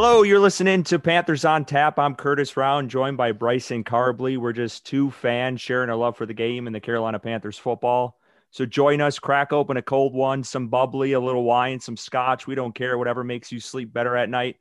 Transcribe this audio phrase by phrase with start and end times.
[0.00, 1.98] Hello, you're listening to Panthers on Tap.
[1.98, 4.38] I'm Curtis Round, joined by Bryson Carbley.
[4.38, 8.16] We're just two fans sharing our love for the game and the Carolina Panthers football.
[8.52, 12.46] So join us, crack open a cold one, some bubbly, a little wine, some scotch.
[12.46, 14.58] We don't care, whatever makes you sleep better at night.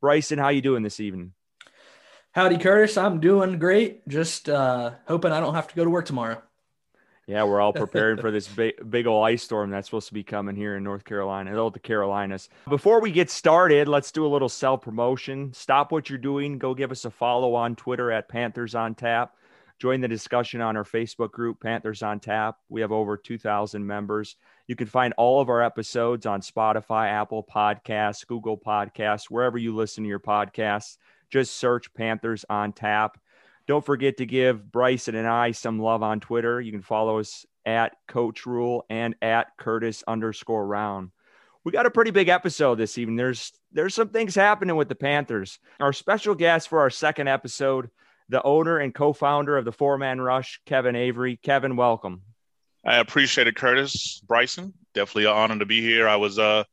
[0.00, 1.34] Bryson, how you doing this evening?
[2.32, 2.96] Howdy, Curtis.
[2.96, 4.08] I'm doing great.
[4.08, 6.42] Just uh, hoping I don't have to go to work tomorrow.
[7.26, 10.24] Yeah, we're all preparing for this big, big old ice storm that's supposed to be
[10.24, 12.48] coming here in North Carolina, all the Carolinas.
[12.68, 15.52] Before we get started, let's do a little self promotion.
[15.52, 16.58] Stop what you're doing.
[16.58, 19.34] Go give us a follow on Twitter at Panthers on Tap.
[19.80, 22.58] Join the discussion on our Facebook group, Panthers on Tap.
[22.68, 24.36] We have over 2,000 members.
[24.66, 29.74] You can find all of our episodes on Spotify, Apple Podcasts, Google Podcasts, wherever you
[29.74, 30.98] listen to your podcasts.
[31.30, 33.18] Just search Panthers on Tap.
[33.70, 36.60] Don't forget to give Bryson and I some love on Twitter.
[36.60, 41.12] You can follow us at Coach Rule and at Curtis underscore round.
[41.62, 43.14] We got a pretty big episode this evening.
[43.14, 45.60] There's there's some things happening with the Panthers.
[45.78, 47.90] Our special guest for our second episode,
[48.28, 51.36] the owner and co-founder of the Four Man Rush, Kevin Avery.
[51.40, 52.22] Kevin, welcome.
[52.84, 54.74] I appreciate it, Curtis Bryson.
[54.94, 56.08] Definitely an honor to be here.
[56.08, 56.64] I was uh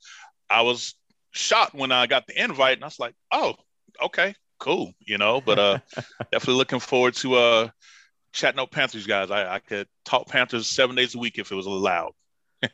[0.50, 0.96] I was
[1.30, 3.54] shocked when I got the invite, and I was like, oh,
[4.02, 5.42] okay, cool, you know.
[5.42, 5.80] But uh,
[6.32, 7.70] definitely looking forward to uh,
[8.34, 9.32] chatting up Panthers guys.
[9.32, 12.14] I, I could talk Panthers seven days a week if it was allowed.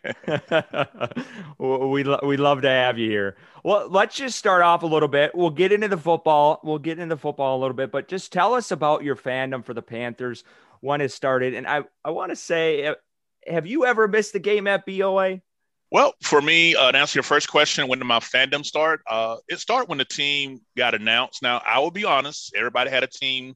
[1.60, 3.36] we we love to have you here.
[3.64, 5.36] Well, let's just start off a little bit.
[5.36, 6.62] We'll get into the football.
[6.64, 9.64] We'll get into the football a little bit, but just tell us about your fandom
[9.64, 10.44] for the Panthers
[10.80, 11.54] when it started.
[11.54, 12.96] And I I want to say,
[13.46, 15.42] have you ever missed a game at BOA?
[15.94, 19.02] Well, for me, uh, to answer your first question, when did my fandom start?
[19.08, 21.44] Uh, it started when the team got announced.
[21.44, 23.54] Now, I will be honest, everybody had a team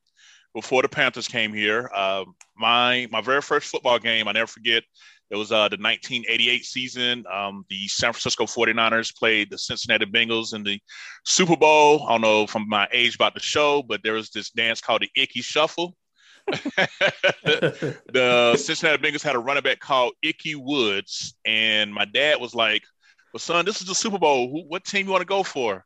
[0.53, 1.89] before the Panthers came here.
[1.95, 4.83] Uh, my my very first football game, I never forget,
[5.31, 7.23] it was uh, the 1988 season.
[7.33, 10.79] Um, the San Francisco 49ers played the Cincinnati Bengals in the
[11.25, 12.05] Super Bowl.
[12.07, 15.01] I don't know from my age about the show, but there was this dance called
[15.01, 15.95] the Ickey Shuffle.
[17.43, 22.83] the Cincinnati Bengals had a running back called Ickey Woods, and my dad was like,
[23.33, 24.49] "Well, son, this is the Super Bowl.
[24.49, 25.83] Who, what team you want to go for?"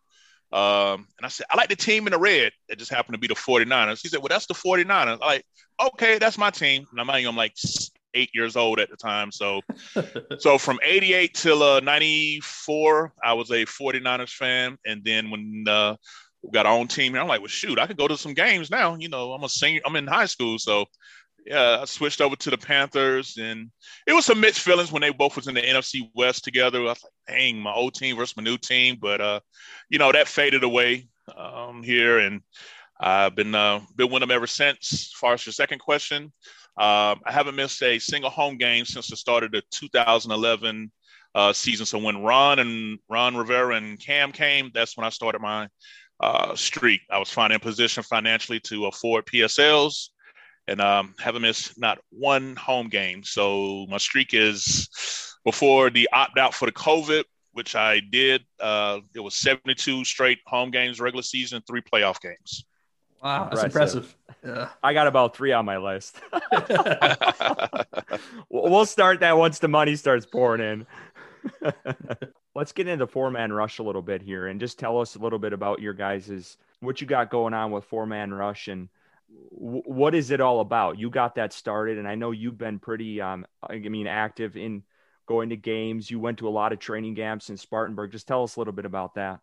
[0.51, 2.51] Um, and I said, "I like the team in the red.
[2.69, 5.45] It just happened to be the 49ers." He said, "Well, that's the 49ers." I'm like,
[5.79, 7.55] "Okay, that's my team." And I'm, I'm like
[8.13, 9.61] eight years old at the time, so
[10.37, 15.95] so from 88 till uh, 94, I was a 49ers fan, and then when uh,
[16.51, 17.13] got our own team.
[17.13, 18.95] And I'm like, well, shoot, I could go to some games now.
[18.95, 20.57] You know, I'm a senior, I'm in high school.
[20.57, 20.85] So
[21.45, 23.71] yeah, I switched over to the Panthers and
[24.07, 26.79] it was some mixed feelings when they both was in the NFC West together.
[26.79, 28.97] I was like, dang, my old team versus my new team.
[28.99, 29.39] But uh,
[29.89, 32.41] you know, that faded away um, here and
[32.99, 34.93] I've been uh, been with them ever since.
[34.93, 36.31] As far as your second question,
[36.77, 40.91] um, I haven't missed a single home game since the start of the 2011
[41.33, 41.85] uh, season.
[41.85, 45.67] So when Ron and Ron Rivera and Cam came, that's when I started my
[46.21, 47.01] uh, streak.
[47.09, 50.09] I was finally in position financially to afford PSLs
[50.67, 53.23] and um, haven't missed not one home game.
[53.23, 54.87] So my streak is
[55.43, 57.23] before the opt out for the COVID,
[57.53, 58.45] which I did.
[58.59, 62.65] Uh, it was 72 straight home games, regular season, three playoff games.
[63.21, 64.15] Wow, that's impressive.
[64.43, 64.69] Yeah.
[64.81, 66.19] I got about three on my list.
[68.49, 70.87] we'll start that once the money starts pouring in
[72.55, 75.19] let's get into four man rush a little bit here and just tell us a
[75.19, 78.89] little bit about your guys's what you got going on with four man rush and
[79.53, 80.99] w- what is it all about?
[80.99, 84.83] You got that started and i know you've been pretty um i mean active in
[85.27, 86.11] going to games.
[86.11, 88.11] You went to a lot of training camps in spartanburg.
[88.11, 89.39] Just tell us a little bit about that.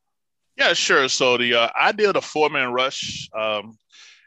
[0.56, 1.08] Yeah sure.
[1.08, 3.78] So the uh, idea of the four man rush um,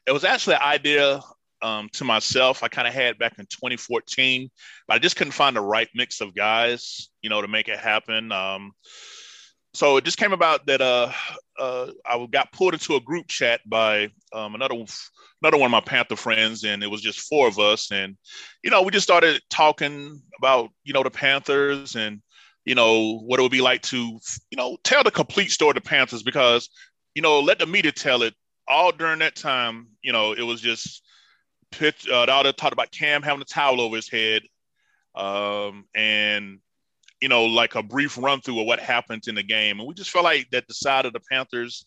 [0.07, 1.21] it was actually an idea
[1.61, 4.49] um, to myself I kind of had back in 2014,
[4.87, 7.79] but I just couldn't find the right mix of guys, you know, to make it
[7.79, 8.31] happen.
[8.31, 8.71] Um,
[9.73, 11.11] so it just came about that uh,
[11.57, 14.75] uh, I got pulled into a group chat by um, another
[15.41, 18.17] another one of my Panther friends, and it was just four of us, and
[18.63, 22.21] you know, we just started talking about you know the Panthers and
[22.65, 25.75] you know what it would be like to you know tell the complete story of
[25.75, 26.69] the Panthers because
[27.15, 28.33] you know let the media tell it.
[28.67, 31.01] All during that time, you know, it was just
[31.71, 32.07] pitch.
[32.07, 34.43] Uh, the other talked about Cam having a towel over his head,
[35.15, 36.59] um, and
[37.21, 39.93] you know, like a brief run through of what happened in the game, and we
[39.93, 41.85] just felt like that the side of the Panthers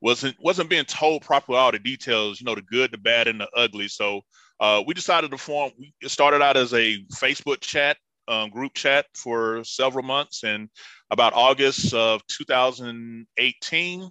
[0.00, 2.40] wasn't wasn't being told properly all the details.
[2.40, 3.88] You know, the good, the bad, and the ugly.
[3.88, 4.20] So
[4.60, 5.72] uh, we decided to form.
[5.78, 7.96] We started out as a Facebook chat
[8.28, 10.68] um, group chat for several months, and
[11.10, 14.10] about August of 2018,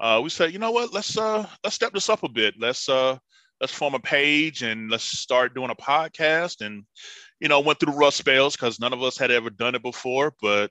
[0.00, 2.54] uh, we said, you know what, let's uh, let's step this up a bit.
[2.58, 3.18] Let's uh,
[3.60, 6.64] let's form a page and let's start doing a podcast.
[6.64, 6.84] And,
[7.40, 10.32] you know, went through rough spells because none of us had ever done it before.
[10.40, 10.70] But,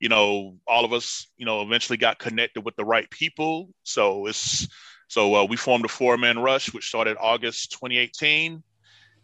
[0.00, 3.70] you know, all of us, you know, eventually got connected with the right people.
[3.82, 4.68] So it's
[5.08, 8.62] so uh, we formed a four man rush, which started August 2018,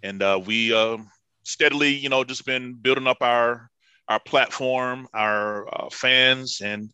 [0.02, 0.96] and uh, we uh,
[1.44, 3.70] steadily, you know, just been building up our
[4.08, 6.90] our platform, our uh, fans, and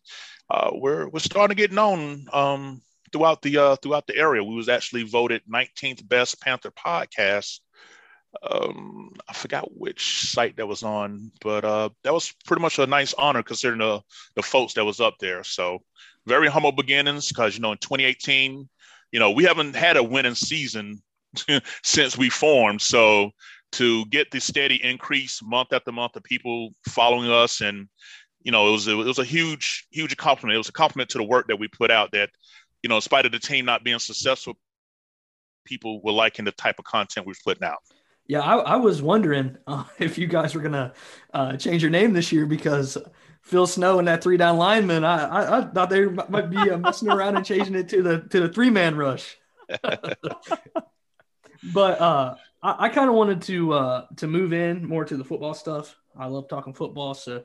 [0.49, 4.43] uh, we're we're starting to get known um, throughout the uh, throughout the area.
[4.43, 7.59] We was actually voted 19th best Panther podcast
[8.43, 12.87] um, I forgot which site that was on, but uh, that was pretty much a
[12.87, 14.01] nice honor considering the
[14.35, 15.43] the folks that was up there.
[15.43, 15.79] So
[16.25, 18.69] very humble beginnings because you know in 2018,
[19.11, 21.01] you know we haven't had a winning season
[21.83, 22.81] since we formed.
[22.81, 23.31] So
[23.73, 27.87] to get the steady increase month after month of people following us and
[28.43, 30.55] you know it was it was a huge huge compliment.
[30.55, 32.29] It was a compliment to the work that we put out that
[32.83, 34.55] you know in spite of the team not being successful,
[35.65, 37.79] people were liking the type of content we're putting out.
[38.27, 40.93] Yeah, I, I was wondering uh, if you guys were gonna
[41.33, 42.97] uh, change your name this year because
[43.41, 45.03] Phil Snow and that three down lineman.
[45.03, 48.21] I, I, I thought they might be uh, messing around and changing it to the
[48.29, 49.37] to the three man rush.
[51.73, 55.23] but uh, I, I kind of wanted to uh, to move in more to the
[55.23, 55.95] football stuff.
[56.15, 57.43] I love talking football, so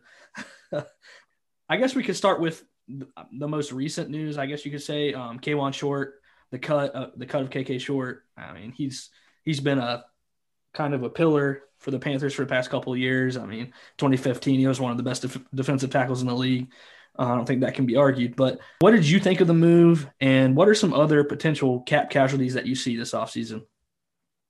[1.68, 4.38] I guess we could start with the most recent news.
[4.38, 7.80] I guess you could say um, Kawann Short, the cut uh, the cut of KK
[7.80, 8.24] Short.
[8.36, 9.10] I mean, he's
[9.44, 10.04] he's been a
[10.72, 13.36] kind of a pillar for the Panthers for the past couple of years.
[13.36, 16.68] I mean, 2015, he was one of the best def- defensive tackles in the league.
[17.18, 18.36] Uh, I don't think that can be argued.
[18.36, 22.10] But what did you think of the move, and what are some other potential cap
[22.10, 23.62] casualties that you see this offseason?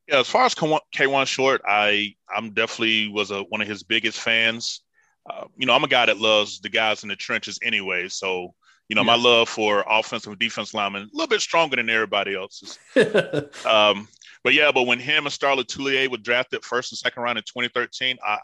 [0.08, 4.20] Yeah, as far as Kawann Short, I I'm definitely was a one of his biggest
[4.20, 4.82] fans.
[5.28, 8.08] Uh, you know, I'm a guy that loves the guys in the trenches anyway.
[8.08, 8.54] So,
[8.88, 9.06] you know, yeah.
[9.06, 12.78] my love for offensive and defense linemen a little bit stronger than everybody else's.
[13.66, 14.08] um,
[14.44, 17.44] but yeah, but when him and Star Lotulelei were drafted first and second round in
[17.44, 18.38] 2013, I, I,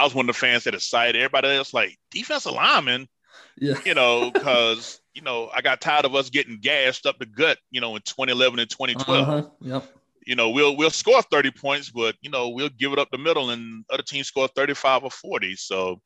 [0.00, 3.08] I was one of the fans that excited everybody else like defensive lineman.
[3.56, 3.78] Yeah.
[3.86, 7.56] You know, because you know I got tired of us getting gashed up the gut.
[7.70, 9.28] You know, in 2011 and 2012.
[9.28, 9.48] Uh-huh.
[9.60, 9.99] Yep.
[10.26, 13.18] You know, we'll we'll score 30 points, but you know we'll give it up the
[13.18, 15.56] middle, and other teams score 35 or 40.
[15.56, 16.00] So.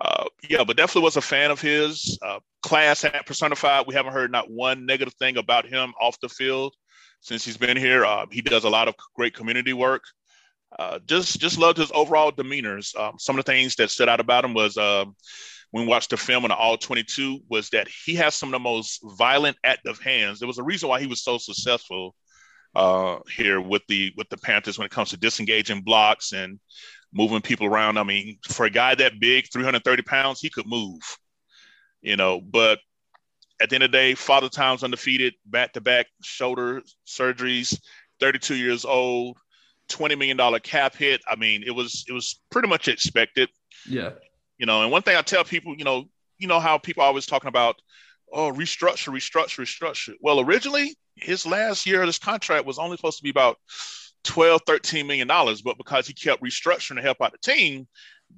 [0.00, 2.16] Uh, yeah, but definitely was a fan of his.
[2.22, 3.84] Uh, class at personified.
[3.84, 6.72] We haven't heard not one negative thing about him off the field
[7.20, 8.04] since he's been here.
[8.04, 10.04] Uh, he does a lot of great community work.
[10.78, 12.94] Uh, just just loved his overall demeanors.
[12.98, 15.04] Um, some of the things that stood out about him was uh,
[15.70, 18.52] when we watched the film on the All 22 was that he has some of
[18.52, 20.38] the most violent, active hands.
[20.38, 22.14] There was a reason why he was so successful
[22.74, 26.58] uh, here with the with the Panthers when it comes to disengaging blocks and
[27.12, 27.98] moving people around.
[27.98, 31.00] I mean, for a guy that big, 330 pounds, he could move.
[32.00, 32.78] You know, but
[33.60, 37.78] at the end of the day, Father Time's undefeated, back to back shoulder surgeries,
[38.20, 39.36] 32 years old,
[39.88, 41.20] $20 million cap hit.
[41.28, 43.48] I mean, it was it was pretty much expected.
[43.88, 44.10] Yeah.
[44.58, 46.04] You know, and one thing I tell people, you know,
[46.38, 47.76] you know how people always talking about,
[48.32, 50.14] oh, restructure, restructure, restructure.
[50.20, 53.58] Well, originally his last year of this contract was only supposed to be about
[54.24, 57.88] 12, 13 million dollars, but because he kept restructuring to help out the team,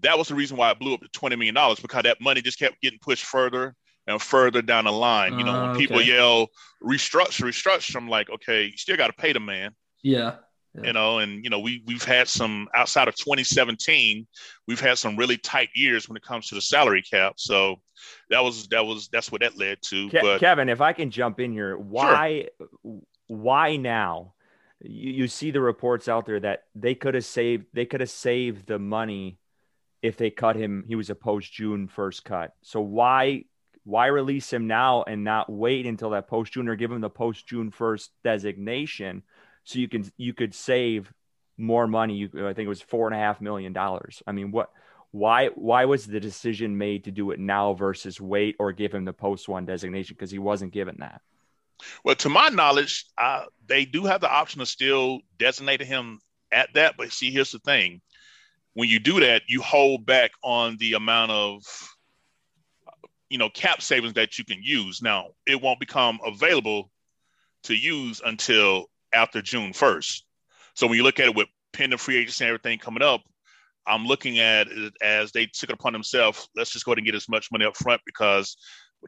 [0.02, 2.40] that was the reason why it blew up to 20 million dollars because that money
[2.40, 3.75] just kept getting pushed further
[4.06, 5.38] and further down the line.
[5.38, 6.06] You know, uh, when people okay.
[6.06, 6.48] yell
[6.82, 9.73] restructure, restructure, I'm like, okay, you still got to pay the man.
[10.02, 10.37] Yeah.
[10.74, 10.86] Yeah.
[10.86, 14.26] You know, and you know, we we've had some outside of 2017,
[14.68, 17.34] we've had some really tight years when it comes to the salary cap.
[17.38, 17.80] So
[18.30, 20.08] that was that was that's what that led to.
[20.08, 22.48] Ke- but Kevin, if I can jump in here, why
[22.84, 23.00] sure.
[23.26, 24.34] why now?
[24.82, 28.10] You, you see the reports out there that they could have saved they could have
[28.10, 29.38] saved the money
[30.02, 30.84] if they cut him.
[30.86, 32.54] He was a post June first cut.
[32.62, 33.44] So why
[33.82, 37.10] why release him now and not wait until that post June or give him the
[37.10, 39.24] post June first designation
[39.64, 41.12] so you can you could save
[41.57, 42.17] more money.
[42.17, 44.23] You I think it was four and a half million dollars.
[44.26, 44.71] I mean, what
[45.12, 49.05] why why was the decision made to do it now versus wait or give him
[49.05, 51.21] the post one designation because he wasn't given that?
[52.05, 56.21] Well, to my knowledge, uh, they do have the option of still designating him
[56.52, 56.97] at that.
[56.97, 58.00] But see, here's the thing:
[58.75, 61.62] when you do that, you hold back on the amount of
[63.29, 65.02] you know cap savings that you can use.
[65.02, 66.90] Now it won't become available
[67.64, 70.25] to use until after June first.
[70.75, 73.23] So when you look at it with pending free agency and everything coming up,
[73.87, 76.49] I'm looking at it as they took it upon themselves.
[76.55, 78.57] Let's just go ahead and get as much money up front because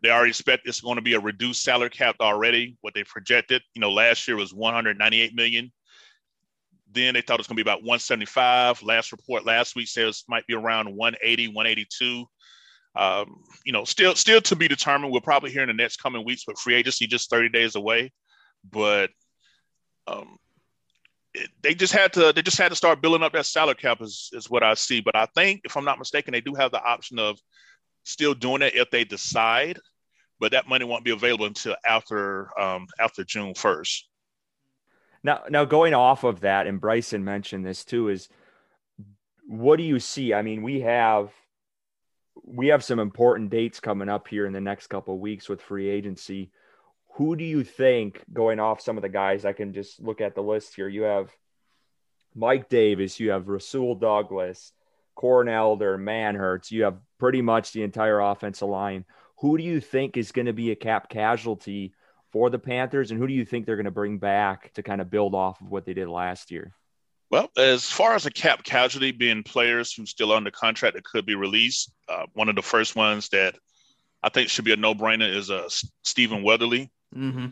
[0.03, 2.77] they already expect it's going to be a reduced salary cap already.
[2.81, 5.71] What they projected, you know, last year was 198 million.
[6.91, 8.83] Then they thought it was going to be about 175.
[8.83, 12.27] Last report last week says might be around 180, 182.
[12.95, 15.13] Um, you know, still still to be determined.
[15.13, 18.13] We'll probably hear in the next coming weeks, but free agency just 30 days away.
[18.71, 19.11] But
[20.07, 20.37] um,
[21.35, 24.01] it, they just had to they just had to start building up that salary cap
[24.01, 25.01] is, is what I see.
[25.01, 27.39] But I think, if I'm not mistaken, they do have the option of
[28.05, 29.79] still doing it if they decide,
[30.41, 34.09] but that money won't be available until after um, after June first.
[35.25, 38.29] Now, now going off of that, and Bryson mentioned this too, is
[39.47, 40.35] what do you see?
[40.35, 41.31] I mean, we have
[42.45, 45.63] we have some important dates coming up here in the next couple of weeks with
[45.63, 46.51] free agency.
[47.16, 49.45] Who do you think going off some of the guys?
[49.45, 50.88] I can just look at the list here.
[50.88, 51.31] You have
[52.35, 54.73] Mike Davis, you have Rasul Douglas,
[55.14, 56.71] Corn Elder, Manhertz.
[56.71, 59.04] You have pretty much the entire offensive line.
[59.40, 61.95] Who do you think is going to be a cap casualty
[62.33, 65.00] for the Panthers, and who do you think they're going to bring back to kind
[65.00, 66.73] of build off of what they did last year?
[67.31, 71.26] Well, as far as a cap casualty being players who still under contract that could
[71.26, 73.54] be released, uh, one of the first ones that
[74.23, 75.69] I think should be a no-brainer is uh,
[76.04, 76.90] Stephen Weatherly.
[77.14, 77.47] Mm-hmm.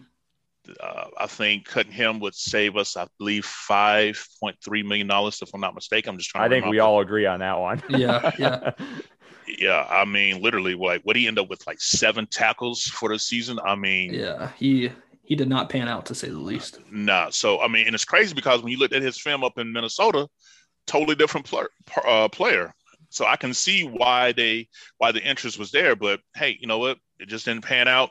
[0.78, 5.40] Uh, I think cutting him would save us, I believe, five point three million dollars,
[5.42, 6.10] if I'm not mistaken.
[6.10, 6.50] I'm just trying.
[6.50, 7.82] To I think we all agree on that one.
[7.88, 8.70] yeah, yeah,
[9.58, 9.86] yeah.
[9.88, 13.58] I mean, literally, like, what he end up with like seven tackles for the season.
[13.64, 14.90] I mean, yeah, he
[15.22, 16.78] he did not pan out to say the least.
[16.90, 17.30] Nah.
[17.30, 19.72] So I mean, and it's crazy because when you look at his film up in
[19.72, 20.28] Minnesota,
[20.86, 21.68] totally different player.
[22.06, 22.74] Uh, player.
[23.08, 26.78] So I can see why they why the interest was there, but hey, you know
[26.78, 26.98] what?
[27.18, 28.10] It just didn't pan out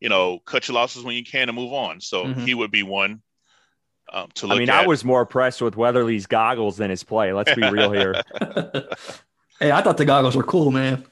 [0.00, 2.00] you know, cut your losses when you can and move on.
[2.00, 2.44] So mm-hmm.
[2.44, 3.22] he would be one
[4.12, 4.84] um, to look I mean, at.
[4.84, 7.32] I was more impressed with Weatherly's goggles than his play.
[7.32, 8.22] Let's be real here.
[9.60, 11.04] hey, I thought the goggles were cool, man.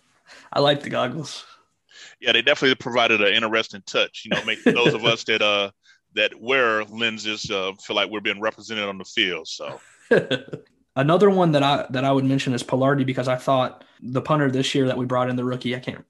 [0.52, 1.44] I like the goggles.
[2.20, 4.22] Yeah, they definitely provided an interesting touch.
[4.24, 5.70] You know, make those of us that uh
[6.14, 9.48] that wear lenses uh, feel like we're being represented on the field.
[9.48, 9.80] So.
[10.94, 14.50] Another one that I that I would mention is Palardy because I thought the punter
[14.50, 16.04] this year that we brought in the rookie I can't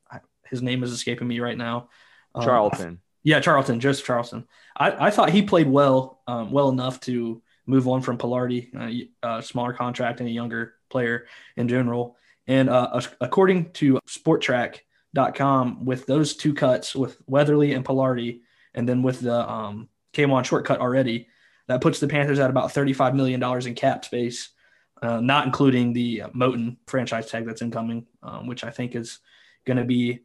[0.50, 1.88] his name is escaping me right now
[2.34, 3.00] um, Charlton.
[3.22, 4.46] yeah, Charlton, Joseph Charlton.
[4.76, 9.38] I, I thought he played well, um, well enough to move on from Palardy, uh,
[9.38, 12.16] a smaller contract and a younger player in general.
[12.46, 18.40] And uh, according to Spotrac.com, with those two cuts, with Weatherly and Palardy,
[18.74, 21.28] and then with the um, Kawann shortcut already,
[21.68, 24.50] that puts the Panthers at about $35 million in cap space,
[25.00, 29.20] uh, not including the Moton franchise tag that's incoming, um, which I think is
[29.64, 30.20] going to be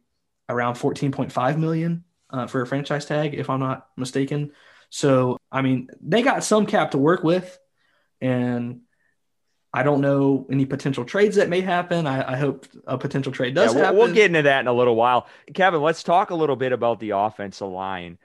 [0.48, 4.52] around 14.5 million uh, for a franchise tag, if I'm not mistaken.
[4.90, 7.58] So, I mean, they got some cap to work with,
[8.20, 8.80] and
[9.72, 12.06] I don't know any potential trades that may happen.
[12.06, 13.98] I, I hope a potential trade does yeah, we'll, happen.
[13.98, 15.26] We'll get into that in a little while.
[15.52, 18.18] Kevin, let's talk a little bit about the offensive line.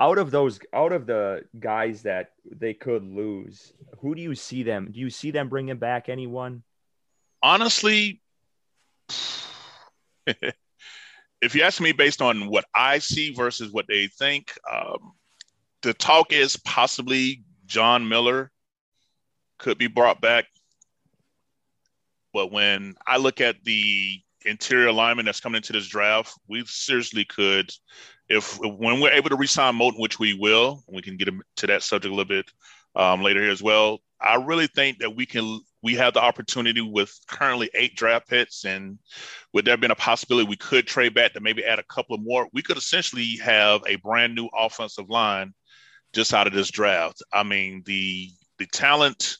[0.00, 4.62] Out of those, out of the guys that they could lose, who do you see
[4.62, 4.90] them?
[4.90, 6.62] Do you see them bringing back anyone?
[7.42, 8.20] Honestly,
[11.44, 15.12] if you ask me based on what I see versus what they think, um,
[15.82, 18.50] the talk is possibly John Miller
[19.58, 20.46] could be brought back.
[22.32, 27.26] But when I look at the interior alignment that's coming into this draft, we seriously
[27.26, 27.70] could,
[28.28, 31.82] if when we're able to resign Moton, which we will, we can get to that
[31.82, 32.50] subject a little bit
[32.96, 33.98] um, later here as well.
[34.18, 38.64] I really think that we can we have the opportunity with currently eight draft picks,
[38.64, 38.98] and
[39.52, 42.22] would there been a possibility we could trade back to maybe add a couple of
[42.22, 45.52] more, we could essentially have a brand new offensive line
[46.14, 47.22] just out of this draft.
[47.34, 49.36] I mean, the the talent,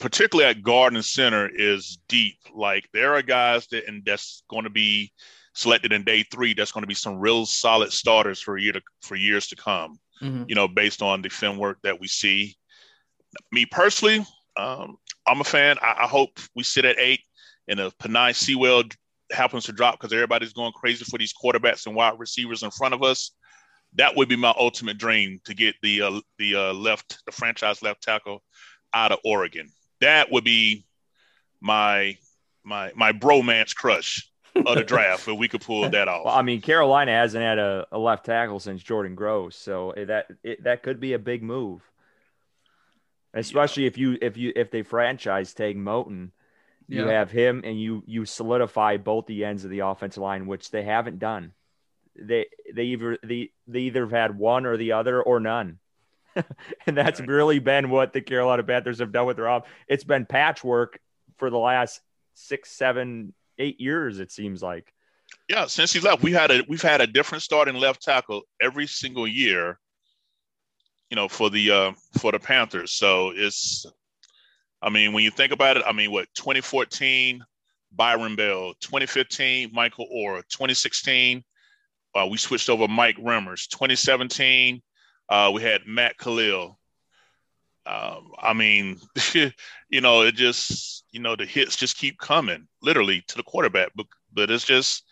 [0.00, 2.38] particularly at guard and center, is deep.
[2.54, 5.12] Like there are guys that and that's going to be
[5.54, 6.54] selected in day three.
[6.54, 9.98] That's going to be some real solid starters for year to, for years to come.
[10.22, 10.44] Mm-hmm.
[10.48, 12.56] You know, based on the film work that we see.
[13.52, 14.24] Me personally,
[14.56, 14.96] um,
[15.26, 15.76] I'm a fan.
[15.82, 17.20] I, I, hope we sit at eight,
[17.68, 18.84] and if Penei Sewell
[19.32, 22.94] happens to drop because everybody's going crazy for these quarterbacks and wide receivers in front
[22.94, 23.32] of us,
[23.94, 27.82] that would be my ultimate dream to get the uh, the uh, left the franchise
[27.82, 28.42] left tackle
[28.94, 29.68] out of Oregon.
[30.00, 30.86] That would be
[31.60, 32.16] my
[32.64, 36.24] my my bromance crush of the draft if we could pull that off.
[36.24, 40.28] Well, I mean, Carolina hasn't had a, a left tackle since Jordan Gross, so that
[40.42, 41.82] it, that could be a big move
[43.36, 43.88] especially yeah.
[43.88, 46.30] if you if you if they franchise tag Moton,
[46.88, 47.12] you yeah.
[47.12, 50.82] have him and you you solidify both the ends of the offensive line, which they
[50.82, 51.52] haven't done.
[52.18, 55.78] They they either they, they either have had one or the other or none.
[56.86, 57.28] and that's right.
[57.28, 59.66] really been what the Carolina Panthers have done with their off.
[59.88, 60.98] It's been patchwork
[61.38, 62.00] for the last
[62.34, 64.20] six, seven, eight years.
[64.20, 64.92] It seems like.
[65.48, 68.86] Yeah, since he left, we had a we've had a different starting left tackle every
[68.86, 69.78] single year
[71.10, 72.92] you know, for the uh, for the Panthers.
[72.92, 73.86] So it's,
[74.82, 77.44] I mean, when you think about it, I mean, what 2014,
[77.92, 81.44] Byron Bell, 2015, Michael Oher, 2016,
[82.14, 84.82] uh, we switched over Mike Remmers, 2017,
[85.28, 86.78] uh, we had Matt Kalil.
[87.86, 88.98] Um, I mean,
[89.88, 93.90] you know, it just, you know, the hits just keep coming literally to the quarterback,
[93.94, 95.04] but, but it's just,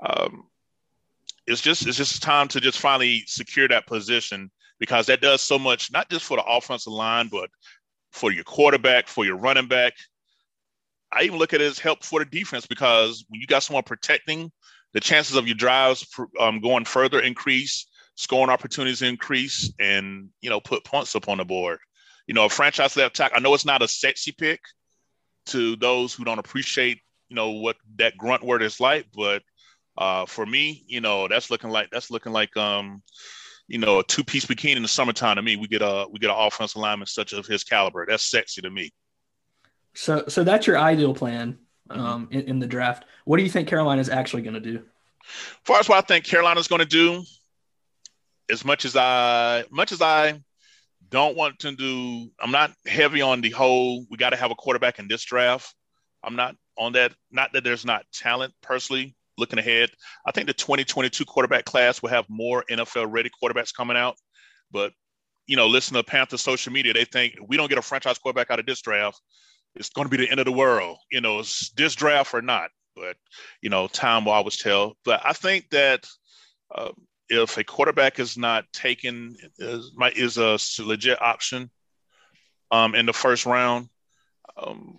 [0.00, 0.44] um,
[1.46, 5.58] it's just it's just time to just finally secure that position because that does so
[5.58, 7.50] much, not just for the offensive line, but
[8.12, 9.94] for your quarterback, for your running back.
[11.12, 13.82] I even look at it as help for the defense because when you got someone
[13.82, 14.52] protecting,
[14.92, 16.06] the chances of your drives
[16.38, 21.44] um, going further increase, scoring opportunities increase, and you know put points up on the
[21.44, 21.78] board.
[22.26, 23.36] You know, a franchise left tackle.
[23.36, 24.60] I know it's not a sexy pick
[25.46, 29.42] to those who don't appreciate you know what that grunt word is like, but
[29.96, 33.02] uh, for me, you know, that's looking like that's looking like um,
[33.68, 35.36] you know, a two piece bikini in the summertime.
[35.36, 38.04] To me, we get a we get an offensive lineman such of his caliber.
[38.08, 38.90] That's sexy to me.
[39.94, 41.58] So, so that's your ideal plan
[41.90, 43.04] um, in, in, the draft.
[43.24, 44.76] What do you think Carolina is actually going to do?
[44.76, 47.22] As far as what I think Carolina's going to do,
[48.50, 50.40] as much as I, much as I
[51.10, 54.06] don't want to do, I'm not heavy on the whole.
[54.10, 55.74] We got to have a quarterback in this draft.
[56.22, 57.12] I'm not on that.
[57.30, 59.16] Not that there's not talent personally.
[59.38, 59.90] Looking ahead,
[60.26, 64.16] I think the 2022 quarterback class will have more NFL ready quarterbacks coming out.
[64.70, 64.92] But
[65.46, 66.92] you know, listen to Panthers social media.
[66.92, 69.18] They think we don't get a franchise quarterback out of this draft
[69.74, 70.98] it's going to be the end of the world.
[71.10, 72.70] You know, it's this draft or not.
[72.94, 73.16] But
[73.62, 74.96] you know, time will always tell.
[75.04, 76.06] But I think that
[76.74, 76.90] uh,
[77.28, 81.70] if a quarterback is not taken, is, is a legit option
[82.70, 83.88] um, in the first round
[84.56, 84.98] um,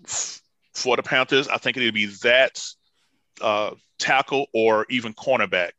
[0.73, 2.63] for the Panthers, I think it would be that
[3.41, 5.71] uh, tackle or even cornerback.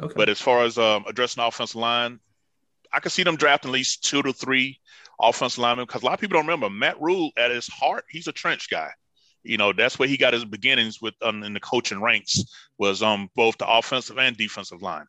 [0.00, 0.14] Okay.
[0.16, 2.20] But as far as um, addressing offensive line,
[2.92, 4.78] I could see them drafting at least two to three
[5.20, 8.26] offensive lineman because a lot of people don't remember Matt Rhule at his heart, he's
[8.26, 8.90] a trench guy.
[9.42, 12.44] You know, that's where he got his beginnings with um, in the coaching ranks
[12.78, 15.06] was um both the offensive and defensive line.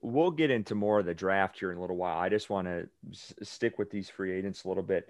[0.00, 2.18] We'll get into more of the draft here in a little while.
[2.18, 5.08] I just want to s- stick with these free agents a little bit.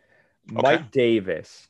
[0.50, 0.62] Okay.
[0.62, 1.68] Mike Davis,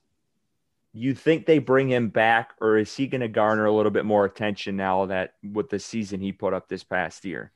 [0.92, 4.04] you think they bring him back, or is he going to garner a little bit
[4.04, 7.50] more attention now that with the season he put up this past year?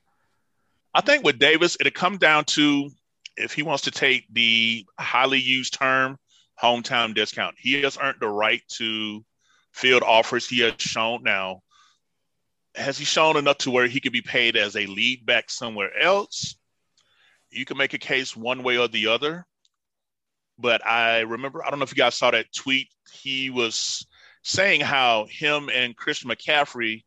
[0.93, 2.89] I think with Davis, it'll come down to
[3.35, 6.17] if he wants to take the highly used term
[6.61, 9.23] hometown discount, he has earned the right to
[9.71, 10.49] field offers.
[10.49, 11.61] He has shown now.
[12.73, 15.95] Has he shown enough to where he could be paid as a lead back somewhere
[15.99, 16.55] else?
[17.51, 19.45] You can make a case one way or the other.
[20.59, 22.87] But I remember, I don't know if you guys saw that tweet.
[23.11, 24.05] He was
[24.43, 27.03] saying how him and Christian McCaffrey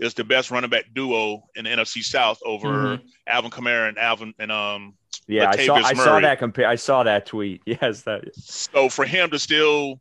[0.00, 3.06] is the best running back duo in the NFC South over mm-hmm.
[3.26, 4.94] Alvin Kamara and Alvin and um
[5.28, 6.66] yeah, I saw I saw that compare.
[6.66, 7.62] I saw that tweet.
[7.66, 8.34] Yes, that.
[8.34, 10.00] So for him to still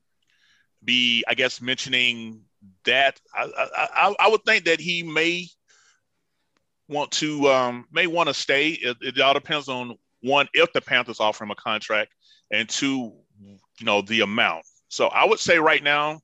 [0.84, 2.42] be, I guess, mentioning
[2.86, 5.48] that, I I, I would think that he may
[6.88, 8.70] want to um, may want to stay.
[8.70, 12.14] It, it all depends on one if the Panthers offer him a contract,
[12.52, 14.66] and two, you know, the amount.
[14.90, 16.20] So I would say right now,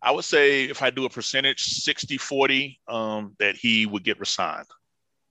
[0.00, 4.18] I would say if I do a percentage 60 40, um, that he would get
[4.18, 4.66] resigned.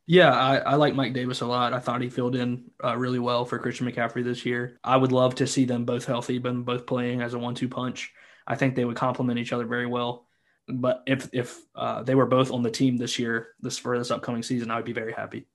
[0.08, 1.74] Yeah, I, I, like Mike Davis a lot.
[1.74, 4.80] I thought he filled in uh, really well for Christian McCaffrey this year.
[4.84, 8.12] I would love to see them both healthy, but both playing as a one-two punch.
[8.48, 10.28] I think they would complement each other very well.
[10.68, 14.12] But if if uh, they were both on the team this year, this for this
[14.12, 15.48] upcoming season, I would be very happy.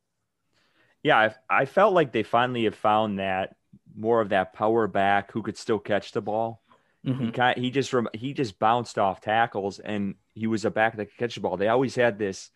[1.02, 3.57] Yeah, I, I felt like they finally have found that
[3.96, 6.62] more of that power back who could still catch the ball.
[7.04, 7.24] Mm-hmm.
[7.24, 11.06] He, kind, he just he just bounced off tackles and he was a back that
[11.06, 11.56] could catch the ball.
[11.56, 12.50] They always had this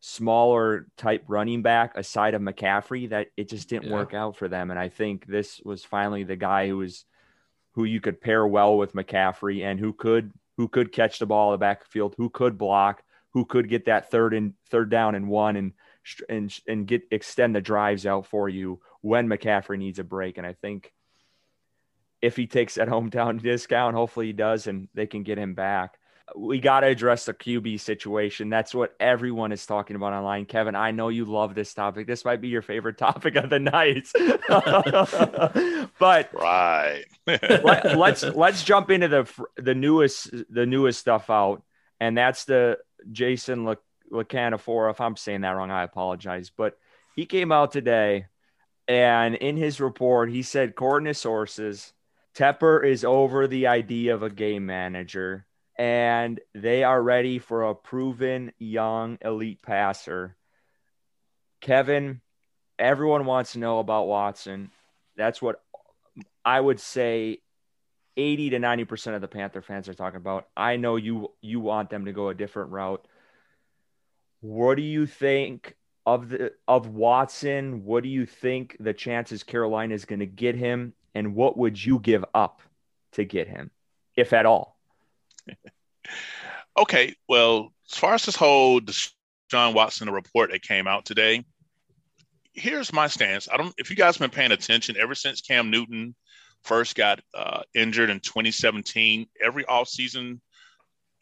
[0.00, 3.94] smaller type running back aside of McCaffrey that it just didn't yeah.
[3.94, 4.70] work out for them.
[4.70, 7.04] And I think this was finally the guy who was
[7.74, 11.50] who you could pair well with McCaffrey and who could who could catch the ball
[11.50, 15.28] in the backfield, who could block, who could get that third and third down and
[15.28, 15.72] one and
[16.28, 20.38] and and get extend the drives out for you when McCaffrey needs a break.
[20.38, 20.92] And I think
[22.20, 25.98] if he takes that hometown discount, hopefully he does, and they can get him back
[26.36, 28.48] we got to address the QB situation.
[28.48, 30.46] That's what everyone is talking about online.
[30.46, 32.06] Kevin, I know you love this topic.
[32.06, 34.08] This might be your favorite topic of the night.
[35.98, 41.62] but right, let, us let's, let's jump into the the newest the newest stuff out,
[42.00, 42.78] and that's the
[43.10, 43.76] Jason Le,
[44.12, 44.90] Locanophora.
[44.90, 46.50] If I'm saying that wrong, I apologize.
[46.54, 46.78] But
[47.16, 48.26] he came out today,
[48.86, 51.92] and in his report, he said, according to sources,
[52.34, 55.46] Tepper is over the idea of a game manager
[55.76, 60.36] and they are ready for a proven young elite passer.
[61.60, 62.20] Kevin,
[62.78, 64.70] everyone wants to know about Watson.
[65.16, 65.62] That's what
[66.44, 67.38] I would say
[68.16, 70.48] 80 to 90% of the Panther fans are talking about.
[70.56, 73.06] I know you you want them to go a different route.
[74.42, 77.84] What do you think of the of Watson?
[77.84, 81.82] What do you think the chances Carolina is going to get him and what would
[81.82, 82.60] you give up
[83.12, 83.70] to get him
[84.16, 84.76] if at all?
[86.76, 91.44] okay, well, as far as this whole Deshaun Watson, report that came out today.
[92.52, 93.48] Here's my stance.
[93.48, 96.16] I don't if you guys been paying attention ever since Cam Newton
[96.64, 100.40] first got uh, injured in 2017, every offseason,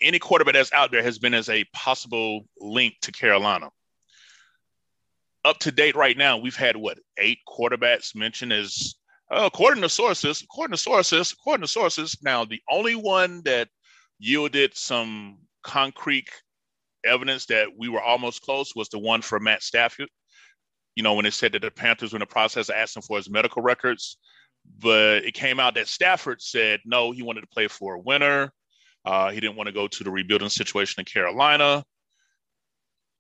[0.01, 3.71] any quarterback that's out there has been as a possible link to Carolina.
[5.45, 8.95] Up to date right now, we've had what eight quarterbacks mentioned as
[9.31, 12.17] uh, according to sources, according to sources, according to sources.
[12.23, 13.69] Now, the only one that
[14.19, 16.29] yielded some concrete
[17.05, 20.09] evidence that we were almost close was the one for Matt Stafford.
[20.97, 23.17] You know, when it said that the Panthers were in the process of asking for
[23.17, 24.19] his medical records,
[24.79, 28.53] but it came out that Stafford said no, he wanted to play for a winner.
[29.05, 31.85] Uh, he didn't want to go to the rebuilding situation in Carolina.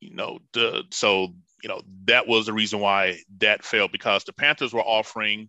[0.00, 4.32] You know, the, so you know that was the reason why that failed because the
[4.32, 5.48] Panthers were offering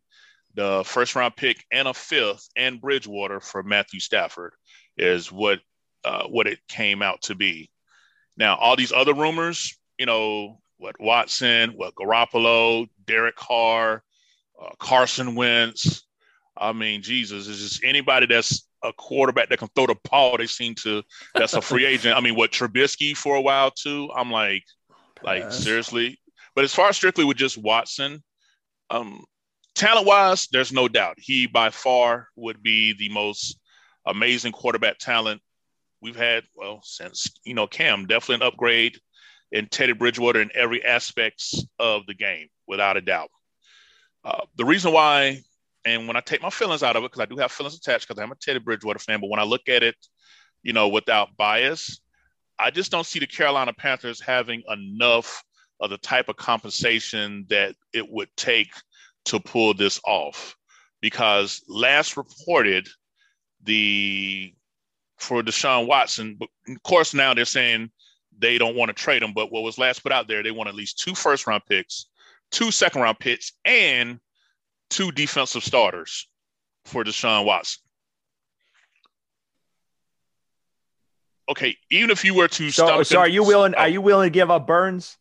[0.55, 4.53] the first round pick and a fifth and Bridgewater for Matthew Stafford
[4.97, 5.59] is what
[6.03, 7.69] uh, what it came out to be.
[8.37, 14.03] Now, all these other rumors, you know, what Watson, what Garoppolo, Derek Carr,
[14.61, 16.03] uh, Carson Wentz.
[16.57, 20.37] I mean, Jesus, is just anybody that's a quarterback that can throw the ball.
[20.37, 21.03] They seem to.
[21.35, 22.17] That's a free agent.
[22.17, 24.09] I mean, what Trubisky for a while too.
[24.15, 24.63] I'm like,
[25.23, 26.19] like seriously.
[26.55, 28.23] But as far as strictly with just Watson,
[28.89, 29.23] um,
[29.75, 33.57] talent wise, there's no doubt he by far would be the most
[34.05, 35.41] amazing quarterback talent
[36.01, 36.43] we've had.
[36.55, 38.97] Well, since you know Cam, definitely an upgrade
[39.51, 43.29] in Teddy Bridgewater in every aspects of the game, without a doubt.
[44.23, 45.41] Uh, the reason why,
[45.85, 48.07] and when I take my feelings out of it, because I do have feelings attached,
[48.07, 49.95] because I'm a Teddy Bridgewater fan, but when I look at it,
[50.63, 52.01] you know, without bias,
[52.59, 55.43] I just don't see the Carolina Panthers having enough
[55.79, 58.71] of the type of compensation that it would take
[59.25, 60.55] to pull this off.
[61.01, 62.87] Because last reported,
[63.63, 64.53] the
[65.17, 67.89] for Deshaun Watson, but of course now they're saying
[68.37, 69.33] they don't want to trade him.
[69.33, 72.07] But what was last put out there, they want at least two first round picks
[72.51, 74.19] two second round picks and
[74.91, 76.27] two defensive starters
[76.85, 77.81] for Deshaun Watson.
[81.49, 83.73] Okay, even if you were to so, so are you willing?
[83.75, 85.17] Oh, are you willing to give up Burns?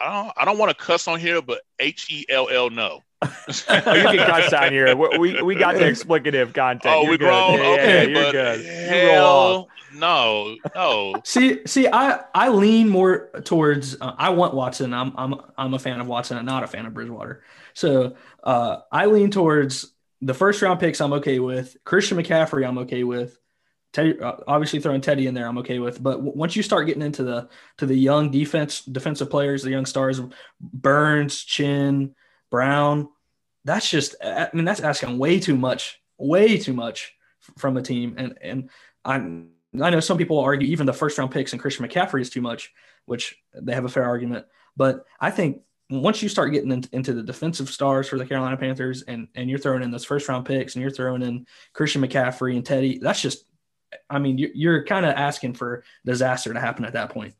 [0.00, 0.32] I don't.
[0.36, 3.02] I don't want to cuss on here, but H E L L no.
[3.22, 4.96] oh, you can cuss on here.
[4.96, 6.94] We, we got the explicative content.
[6.94, 7.58] Oh, you're we grown.
[7.58, 8.64] Yeah, okay, yeah, you're good.
[8.64, 11.14] Hell, no, no.
[11.24, 14.00] see, see, I I lean more towards.
[14.00, 14.94] Uh, I want Watson.
[14.94, 16.38] I'm I'm I'm a fan of Watson.
[16.38, 17.42] I'm not a fan of Bridgewater.
[17.74, 21.00] So uh, I lean towards the first round picks.
[21.00, 22.66] I'm okay with Christian McCaffrey.
[22.66, 23.38] I'm okay with.
[23.92, 26.02] Teddy, uh, obviously throwing Teddy in there, I'm okay with.
[26.02, 27.48] But w- once you start getting into the
[27.78, 30.20] to the young defense defensive players, the young stars,
[30.60, 32.14] Burns, Chinn,
[32.50, 33.08] Brown,
[33.64, 34.14] that's just.
[34.22, 37.14] I mean, that's asking way too much, way too much
[37.58, 38.14] from a team.
[38.16, 38.70] And and
[39.04, 42.30] I I know some people argue even the first round picks and Christian McCaffrey is
[42.30, 42.72] too much,
[43.06, 44.46] which they have a fair argument.
[44.76, 48.56] But I think once you start getting in, into the defensive stars for the Carolina
[48.56, 52.02] Panthers and and you're throwing in those first round picks and you're throwing in Christian
[52.02, 53.46] McCaffrey and Teddy, that's just,
[54.08, 57.34] I mean, you're, you're kind of asking for disaster to happen at that point.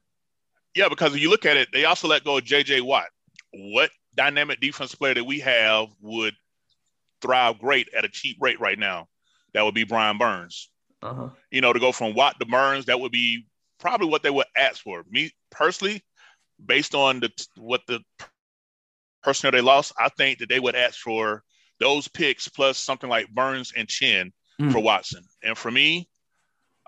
[0.74, 2.80] Yeah, because if you look at it, they also let go of J.J.
[2.80, 3.08] Watt.
[3.52, 6.34] What dynamic defense player that we have would
[7.20, 9.08] thrive great at a cheap rate right now?
[9.52, 10.70] That would be Brian Burns.
[11.02, 11.30] Uh-huh.
[11.50, 13.46] You know, to go from Watt to Burns, that would be
[13.80, 15.04] probably what they would ask for.
[15.10, 16.02] Me personally,
[16.64, 18.00] based on the what the
[19.22, 21.42] personnel they lost, I think that they would ask for
[21.80, 24.70] those picks plus something like Burns and Chinn mm.
[24.70, 25.24] for Watson.
[25.42, 26.09] And for me,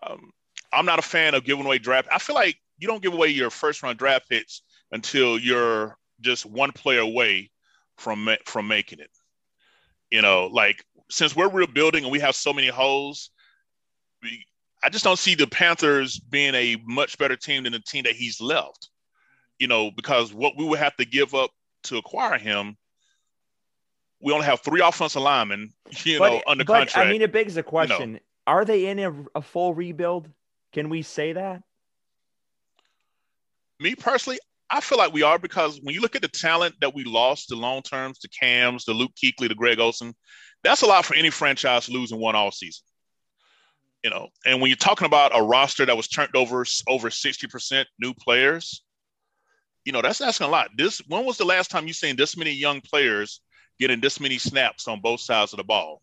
[0.07, 0.31] um,
[0.73, 2.09] I'm not a fan of giving away draft.
[2.11, 6.47] I feel like you don't give away your first round draft picks until you're just
[6.47, 7.51] one player away
[7.99, 9.11] from from making it.
[10.11, 13.31] You know, like since we're rebuilding and we have so many holes,
[14.83, 18.15] I just don't see the Panthers being a much better team than the team that
[18.15, 18.89] he's left.
[19.59, 21.51] You know, because what we would have to give up
[21.85, 22.77] to acquire him,
[24.21, 25.73] we only have three offensive linemen,
[26.05, 27.09] you but, know, under but, contract.
[27.09, 28.21] I mean, it begs the question: you know.
[28.47, 30.29] Are they in a, a full rebuild?
[30.73, 31.63] Can we say that?
[33.79, 34.39] Me personally,
[34.71, 37.49] I feel like we are because when you look at the talent that we lost,
[37.49, 40.15] the long terms, the Cams, the Luke Kuechly, the Greg Olsen,
[40.65, 42.85] that's a lot for any franchise losing one all season
[44.03, 47.85] you know, and when you're talking about a roster that was turned over over 60%
[48.01, 48.83] new players,
[49.85, 50.71] you know, that's asking a lot.
[50.77, 53.41] This when was the last time you seen this many young players
[53.79, 56.03] getting this many snaps on both sides of the ball?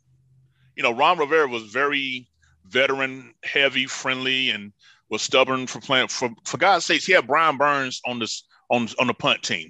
[0.78, 2.28] You know, Ron Rivera was very
[2.69, 4.71] veteran heavy, friendly, and
[5.10, 6.08] was stubborn for playing.
[6.08, 9.69] For for God's sakes, he had Brian Burns on this on on the punt team.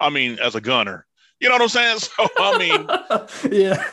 [0.00, 1.06] I mean, as a gunner,
[1.40, 1.98] you know what I'm saying?
[2.16, 3.84] So I mean, yeah.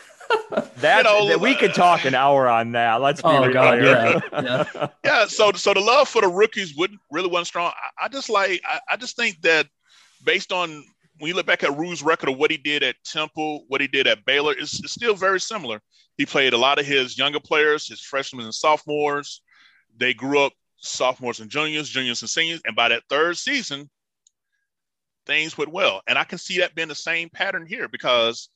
[0.77, 3.01] That, You know, that we could talk an hour on that.
[3.01, 4.87] Let's be Oh, real God, yeah, yeah.
[5.03, 7.73] yeah, so so the love for the rookies wouldn't really wasn't strong.
[7.99, 9.67] I, I just like I, I just think that
[10.23, 10.85] based on
[11.21, 13.85] when you look back at Rhule's record of what he did at Temple, what he
[13.85, 15.79] did at Baylor, it's, it's still very similar.
[16.17, 19.43] He played a lot of his younger players, his freshmen and sophomores.
[19.95, 23.87] They grew up sophomores and juniors, juniors and seniors, and by that third season,
[25.27, 26.01] things went well.
[26.07, 28.49] And I can see that being the same pattern here because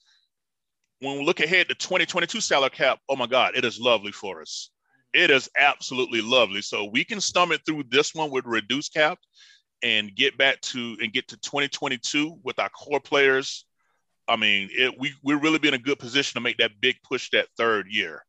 [1.01, 4.41] when we look ahead to 2022 salary cap, oh my God, it is lovely for
[4.41, 4.71] us.
[5.13, 6.63] It is absolutely lovely.
[6.63, 9.19] So we can stomach through this one with reduced cap
[9.83, 13.65] and get back to and get to 2022 with our core players.
[14.27, 16.95] I mean, it, we we're really be in a good position to make that big
[17.03, 18.25] push that third year.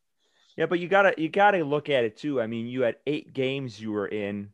[0.57, 2.41] Yeah, but you gotta you gotta look at it too.
[2.41, 4.51] I mean, you had eight games you were in.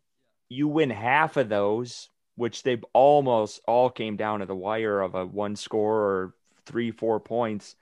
[0.48, 5.14] You win half of those, which they almost all came down to the wire of
[5.14, 6.34] a one score or
[6.66, 7.76] three, four points.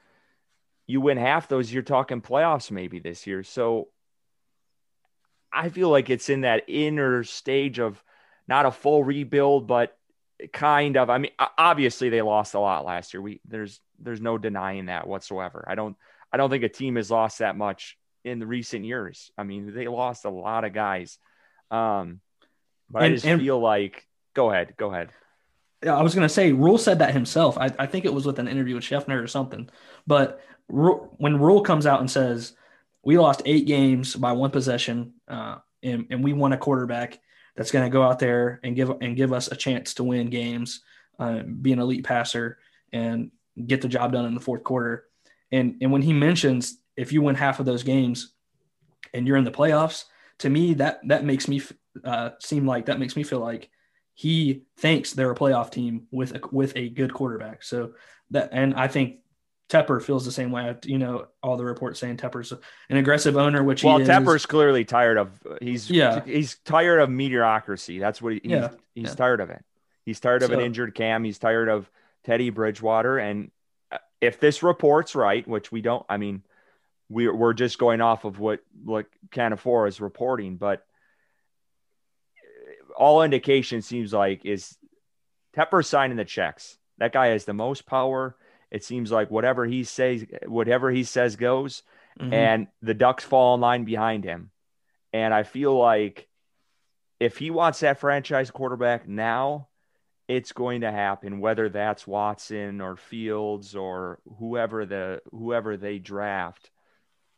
[0.86, 3.42] You win half those, you're talking playoffs maybe this year.
[3.42, 3.88] So
[5.52, 8.02] I feel like it's in that inner stage of
[8.50, 9.96] not a full rebuild, but
[10.52, 11.08] kind of.
[11.08, 13.22] I mean, obviously they lost a lot last year.
[13.22, 15.64] We there's there's no denying that whatsoever.
[15.66, 15.96] I don't
[16.32, 19.30] I don't think a team has lost that much in the recent years.
[19.38, 21.18] I mean, they lost a lot of guys.
[21.70, 22.20] Um,
[22.90, 25.10] but I just and- feel like go ahead, go ahead.
[25.82, 27.56] Yeah, I was going to say, Rhule said that himself.
[27.56, 29.70] I, I think it was with an interview with Schefter or something.
[30.06, 32.52] But Rhule, when Rhule comes out and says,
[33.02, 37.18] we lost eight games by one possession, uh, and, and we won a quarterback
[37.60, 40.30] that's going to go out there and give and give us a chance to win
[40.30, 40.80] games,
[41.18, 42.56] uh, be an elite passer,
[42.90, 43.30] and
[43.66, 45.04] get the job done in the fourth quarter.
[45.52, 48.32] And and when he mentions if you win half of those games
[49.12, 50.04] and you're in the playoffs,
[50.38, 51.60] to me that that makes me
[52.02, 53.68] uh, seem like that makes me feel like
[54.14, 57.62] he thinks they're a playoff team with a, with a good quarterback.
[57.62, 57.92] So
[58.30, 59.16] that, and I think
[59.70, 60.74] Tepper feels the same way.
[60.84, 62.52] You know, all the reports saying Tepper's
[62.88, 64.08] an aggressive owner, which Well, he is.
[64.08, 65.30] Tepper's clearly tired of
[65.62, 66.24] he's Yeah.
[66.24, 67.98] he's tired of mediocrity.
[68.00, 68.68] That's what he, he's Yeah.
[68.94, 69.14] he's Yeah.
[69.14, 69.64] tired of it.
[70.04, 71.22] He's tired of an injured Cam.
[71.22, 71.88] He's tired of
[72.24, 73.18] Teddy Bridgewater.
[73.18, 73.52] And
[73.92, 76.42] uh, if this report's right, which we don't, I mean,
[77.08, 80.84] we're we're just going off of what what Canafora is reporting, but
[82.96, 84.76] all indication seems like is
[85.56, 86.76] Tepper signing the checks.
[86.98, 88.36] That guy has the most power.
[88.70, 91.82] It seems like whatever he says, whatever he says goes
[92.18, 92.32] Mhm.
[92.32, 94.50] and the Ducks fall in line behind him.
[95.12, 96.28] And I feel like
[97.18, 99.68] if he wants that franchise quarterback now,
[100.28, 106.70] it's going to happen, whether that's Watson or Fields or whoever the whoever they draft.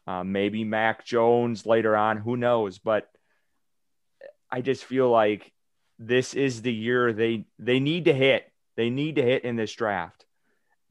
[0.07, 2.79] Um, maybe Mac Jones later on, who knows?
[2.79, 3.09] But
[4.51, 5.53] I just feel like
[5.99, 8.51] this is the year they they need to hit.
[8.77, 10.22] They need to hit in this draft.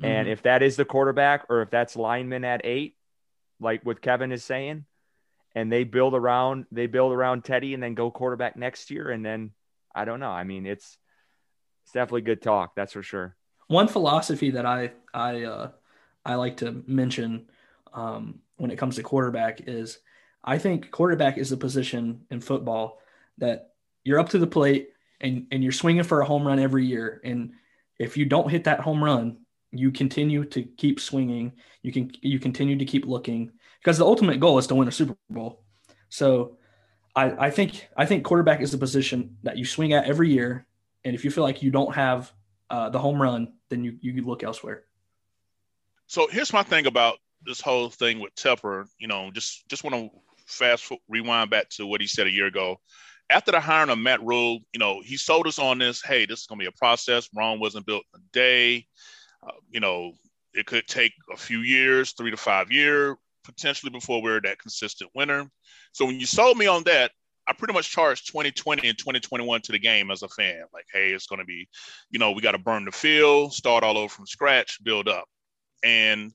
[0.04, 0.32] And Mhm.
[0.32, 2.96] if that is the quarterback or if that's lineman at eight,
[3.60, 4.86] like what Kevin is saying,
[5.54, 9.24] and they build around they build around Teddy and then go quarterback next year, and
[9.26, 9.52] then
[9.94, 10.32] I don't know.
[10.32, 10.98] I mean, it's
[11.84, 13.36] it's definitely good talk, that's for sure.
[13.68, 15.72] one philosophy that I I uh,
[16.26, 17.50] I like to mention
[17.94, 20.00] um, when it comes to quarterback is
[20.44, 23.00] I think quarterback is a position in football
[23.38, 26.86] that you're up to the plate and and you're swinging for a home run every
[26.86, 27.52] year and
[28.00, 29.38] if you don't hit that home run
[29.72, 34.40] you continue to keep swinging you can you continue to keep looking because the ultimate
[34.40, 35.64] goal is to win a Super Bowl
[36.10, 36.58] so
[37.16, 40.66] I, I think I think quarterback is a position that you swing at every year
[41.04, 42.32] and if you feel like you don't have
[42.70, 44.86] uh, the home run, then you you look elsewhere.
[46.08, 48.88] So here's my thing about this whole thing with Tepper.
[48.98, 50.10] You know, just just want to
[50.46, 52.78] fast rewind back to what he said a year ago.
[53.30, 56.02] After the hiring of Matt Rhule, you know, he sold us on this.
[56.02, 57.30] Hey, this is going to be a process.
[57.36, 58.88] Rome wasn't built in a day.
[59.44, 60.14] Uh, you know,
[60.54, 65.10] it could take a few years, three to five years, potentially before we're that consistent
[65.16, 65.50] winner.
[65.94, 67.12] So when you sold me on that,
[67.48, 70.64] I pretty much charged 2020 and 2021 to the game as a fan.
[70.74, 71.68] Like, hey, it's going to be,
[72.12, 75.26] you know, we got to burn the field, start all over from scratch, build up.
[75.84, 76.32] And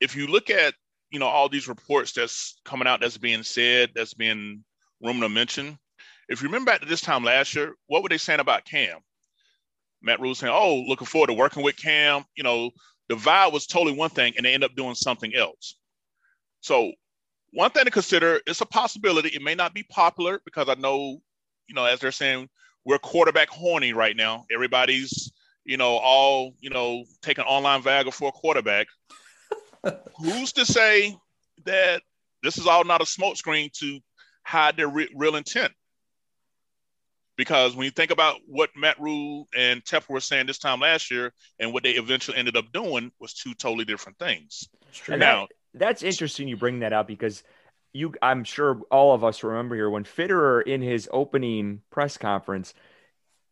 [0.00, 0.74] if you look at,
[1.10, 4.64] you know, all these reports that's coming out that's being said, that's being
[5.02, 5.76] rumored or mentioned,
[6.28, 8.98] if you remember back to this time last year, what were they saying about Cam?
[10.02, 12.24] Matt Rhule saying, oh, looking forward to working with Cam.
[12.36, 12.70] You know,
[13.08, 15.76] the vibe was totally one thing and they end up doing something else.
[16.60, 16.92] So
[17.52, 19.30] one thing to consider, it's a possibility.
[19.30, 21.20] It may not be popular because I know,
[21.66, 22.48] you know, as they're saying,
[22.84, 24.44] we're quarterback horny right now.
[24.52, 25.32] Everybody's,
[25.64, 28.86] you know, all, you know, taking online Viagra for a quarterback.
[30.18, 31.16] Who's to say
[31.64, 32.02] that
[32.42, 34.00] this is all not a smokescreen to
[34.42, 35.72] hide their re- real intent?
[37.38, 41.08] Because when you think about what Matt Rhule and Tepper were saying this time last
[41.08, 44.68] year and what they eventually ended up doing was two totally different things.
[45.08, 47.44] And now, that, that's interesting you bring that up because
[47.92, 52.74] you I'm sure all of us remember here when Fitterer in his opening press conference,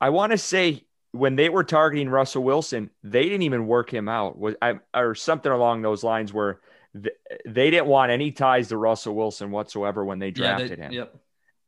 [0.00, 4.08] I want to say when they were targeting Russell Wilson, they didn't even work him
[4.08, 4.36] out.
[4.36, 6.58] Was I, or something along those lines where
[6.92, 10.92] they didn't want any ties to Russell Wilson whatsoever when they drafted yeah, they, him.
[10.92, 11.16] Yep.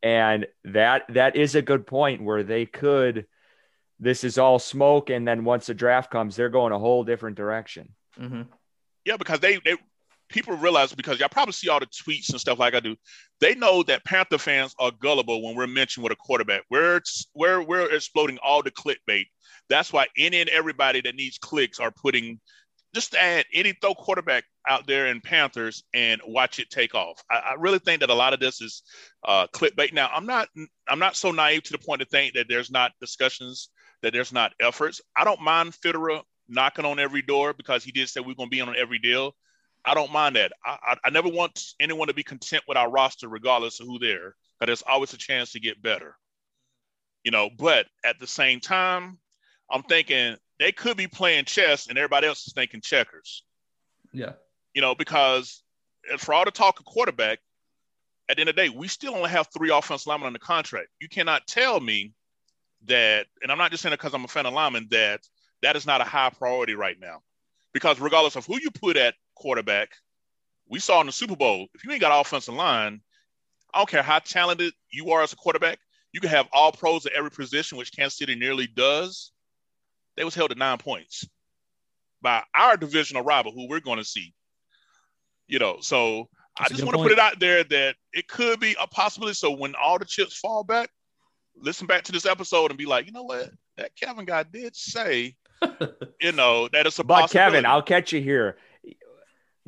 [0.02, 3.26] And that that is a good point where they could
[4.00, 7.36] this is all smoke and then once the draft comes they're going a whole different
[7.36, 7.94] direction.
[8.18, 8.42] Mm-hmm.
[9.04, 9.76] Yeah, because they they
[10.28, 12.96] people realize because y'all probably see all the tweets and stuff like I do.
[13.40, 16.62] They know that Panther fans are gullible when we're mentioned with a quarterback.
[16.70, 17.00] We're
[17.34, 19.26] we're we're exploding all the clickbait.
[19.68, 22.40] That's why any and everybody that needs clicks are putting
[22.98, 27.22] just add any throw quarterback out there in Panthers and watch it take off.
[27.30, 28.82] I, I really think that a lot of this is
[29.24, 29.92] uh, clickbait.
[29.92, 30.48] Now, I'm not
[30.88, 33.68] I'm not so naive to the point to think that there's not discussions,
[34.02, 35.00] that there's not efforts.
[35.16, 38.56] I don't mind Fitterer knocking on every door because he did say we're going to
[38.56, 39.36] be on every deal.
[39.84, 40.52] I don't mind that.
[40.64, 44.00] I, I, I, never want anyone to be content with our roster, regardless of who
[44.00, 46.16] they're, because there's always a chance to get better.
[47.22, 49.18] You know, but at the same time,
[49.70, 53.44] I'm thinking they could be playing chess and everybody else is thinking checkers.
[54.12, 54.32] Yeah.
[54.74, 55.62] You know, because
[56.18, 57.38] for all the talk of quarterback,
[58.28, 60.38] at the end of the day, we still only have three offensive linemen on the
[60.38, 60.88] contract.
[61.00, 62.12] You cannot tell me
[62.86, 65.20] that, and I'm not just saying it because I'm a fan of linemen, that
[65.62, 67.22] that is not a high priority right now.
[67.72, 69.90] Because regardless of who you put at quarterback,
[70.68, 73.00] we saw in the Super Bowl, if you ain't got offensive line,
[73.72, 75.78] I don't care how talented you are as a quarterback,
[76.12, 79.32] you can have all pros at every position, which Kansas City nearly does
[80.18, 81.26] they was held at nine points
[82.20, 84.34] by our divisional rival, who we're going to see.
[85.46, 86.28] You know, so
[86.58, 89.34] That's I just want to put it out there that it could be a possibility.
[89.34, 90.90] So when all the chips fall back,
[91.56, 94.76] listen back to this episode and be like, you know what, that Kevin guy did
[94.76, 95.36] say,
[96.20, 97.04] you know, that it's a.
[97.04, 98.58] But Kevin, I'll catch you here.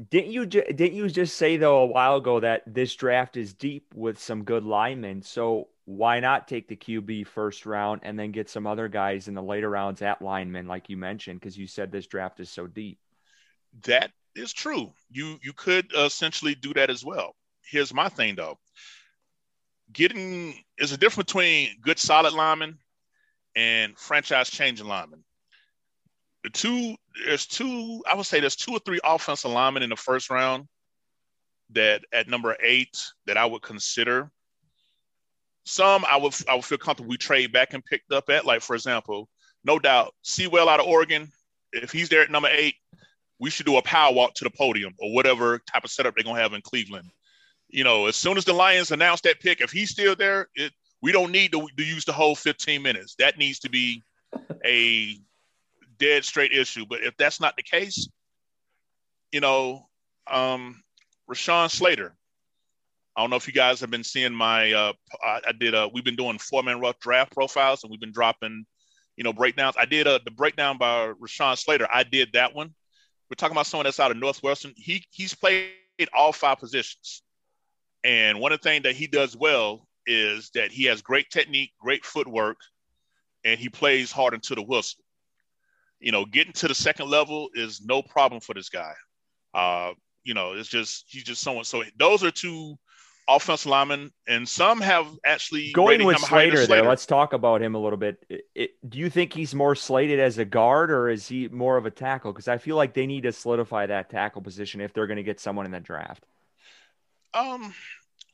[0.09, 3.53] Didn't you ju- didn't you just say though a while ago that this draft is
[3.53, 5.23] deep with some good linemen?
[5.23, 9.35] So why not take the QB first round and then get some other guys in
[9.35, 12.67] the later rounds at linemen, like you mentioned, because you said this draft is so
[12.67, 12.99] deep.
[13.83, 14.93] That is true.
[15.11, 17.35] You you could essentially do that as well.
[17.63, 18.59] Here's my thing though.
[19.93, 22.79] Getting is a difference between good solid linemen
[23.57, 25.25] and franchise changing linemen.
[26.43, 29.97] The two there's two, I would say there's two or three offensive linemen in the
[29.97, 30.67] first round
[31.71, 34.31] that at number eight that I would consider
[35.65, 38.47] some I would I would feel comfortable we trade back and picked up at.
[38.47, 39.29] Like for example,
[39.65, 41.31] no doubt, Sewell out of Oregon.
[41.73, 42.75] If he's there at number eight,
[43.39, 46.25] we should do a power walk to the podium or whatever type of setup they're
[46.25, 47.11] gonna have in Cleveland.
[47.69, 50.73] You know, as soon as the Lions announce that pick, if he's still there, it
[51.03, 53.15] we don't need to, to use the whole 15 minutes.
[53.19, 54.03] That needs to be
[54.65, 55.17] a
[56.01, 56.85] dead straight issue.
[56.89, 58.09] But if that's not the case,
[59.31, 59.87] you know,
[60.29, 60.83] um,
[61.31, 62.17] Rashawn Slater,
[63.17, 64.73] I don't know if you guys have been seeing my.
[64.73, 65.75] Uh, I, I did.
[65.75, 68.65] Uh, we've been doing four man rough draft profiles, and we've been dropping,
[69.17, 69.77] you know, breakdowns.
[69.79, 71.87] I did uh, the breakdown by Rashawn Slater.
[71.93, 72.75] I did that one.
[73.29, 74.73] We're talking about someone that's out of Northwestern.
[74.77, 75.71] He he's played
[76.13, 77.23] all five positions,
[78.03, 81.73] and one of the things that he does well is that he has great technique,
[81.81, 82.57] great footwork,
[83.45, 85.03] and he plays hard into the whistle.
[86.01, 88.95] You know, getting to the second level is no problem for this guy.
[89.55, 89.93] Uh,
[90.25, 91.65] you know, it's just he's just someone.
[91.65, 92.79] So those are two
[93.29, 96.89] offensive lineman, and some have actually going with Slater, Slater, there.
[96.89, 98.25] Let's talk about him a little bit.
[98.29, 101.77] It, it, do you think he's more slated as a guard, or is he more
[101.77, 102.33] of a tackle?
[102.33, 105.23] Because I feel like they need to solidify that tackle position if they're going to
[105.23, 106.25] get someone in the draft.
[107.33, 107.73] Um,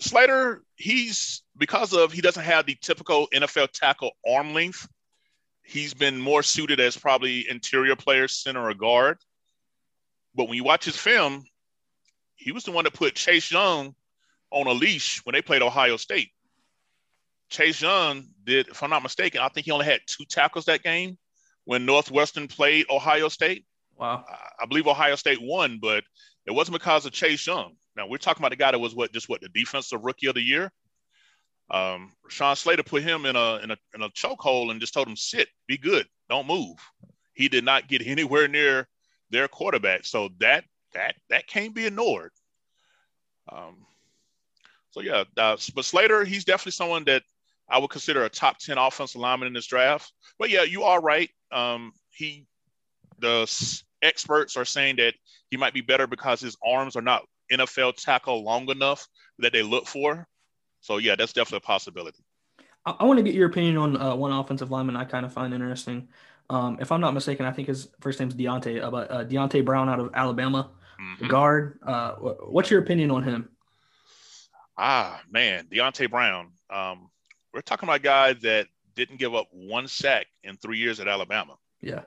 [0.00, 4.88] Slater, he's because of he doesn't have the typical NFL tackle arm length.
[5.66, 9.18] He's been more suited as probably interior player, center or guard.
[10.34, 11.44] But when you watch his film,
[12.36, 13.94] he was the one that put Chase Young
[14.50, 16.30] on a leash when they played Ohio State.
[17.48, 20.82] Chase Young did, if I'm not mistaken, I think he only had two tackles that
[20.82, 21.18] game
[21.64, 23.64] when Northwestern played Ohio State.
[23.96, 24.24] Wow.
[24.60, 26.04] I, believe Ohio State won, but
[26.46, 27.74] it wasn't because of Chase Young.
[27.96, 30.34] Now we're talking about the guy that was what just what the defensive rookie of
[30.34, 30.70] the year.
[31.70, 35.08] Um, Sean Slater put him in a in a in a chokehold and just told
[35.08, 36.76] him sit, be good, don't move.
[37.32, 38.88] He did not get anywhere near
[39.30, 40.64] their quarterback, so that
[40.94, 42.32] that that can't be ignored.
[43.50, 43.86] Um,
[44.90, 47.22] so yeah, uh, but Slater, he's definitely someone that
[47.68, 50.12] I would consider a top ten offensive lineman in this draft.
[50.38, 51.30] But yeah, you are right.
[51.52, 52.46] Um, he,
[53.18, 53.46] the
[54.02, 55.14] experts are saying that
[55.50, 59.06] he might be better because his arms are not NFL tackle long enough
[59.38, 60.26] that they look for.
[60.86, 62.22] So yeah, that's definitely a possibility.
[62.84, 65.32] I, I want to get your opinion on uh, one offensive lineman I kind of
[65.32, 66.06] find interesting.
[66.48, 69.88] Um, if I'm not mistaken, I think his first name's Deonte, uh, uh, Deonte Brown
[69.88, 70.70] out of Alabama,
[71.00, 71.26] mm-hmm.
[71.26, 71.80] guard.
[71.84, 73.48] Uh, what's your opinion on him?
[74.78, 76.52] Ah, man, Deonte Brown.
[76.70, 77.10] Um,
[77.52, 81.08] we're talking about a guy that didn't give up one sack in three years at
[81.08, 81.56] Alabama.
[81.80, 82.02] Yeah.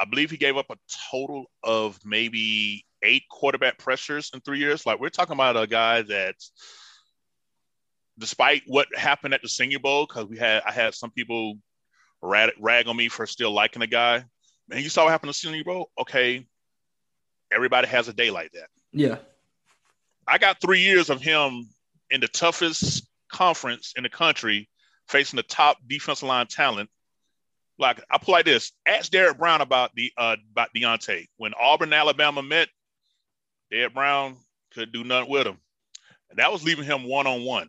[0.00, 0.76] I believe he gave up a
[1.12, 4.84] total of maybe eight quarterback pressures in three years.
[4.84, 6.34] Like we're talking about a guy that,
[8.18, 11.58] despite what happened at the Senior Bowl, because we had I had some people
[12.22, 14.24] rag, rag on me for still liking the guy.
[14.68, 15.90] Man, you saw what happened to Senior Bowl.
[15.98, 16.46] Okay,
[17.52, 18.68] everybody has a day like that.
[18.92, 19.16] Yeah,
[20.26, 21.68] I got three years of him
[22.10, 24.68] in the toughest conference in the country,
[25.08, 26.88] facing the top defensive line talent
[27.78, 31.88] like I put like this: ask Derrick Brown about the uh, about Deonte when Auburn
[31.88, 32.68] and Alabama met.
[33.70, 34.36] Derrick Brown
[34.72, 35.58] could do nothing with him,
[36.30, 37.68] and that was leaving him one on one.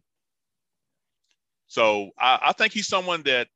[1.67, 3.47] So I, I, think he's someone that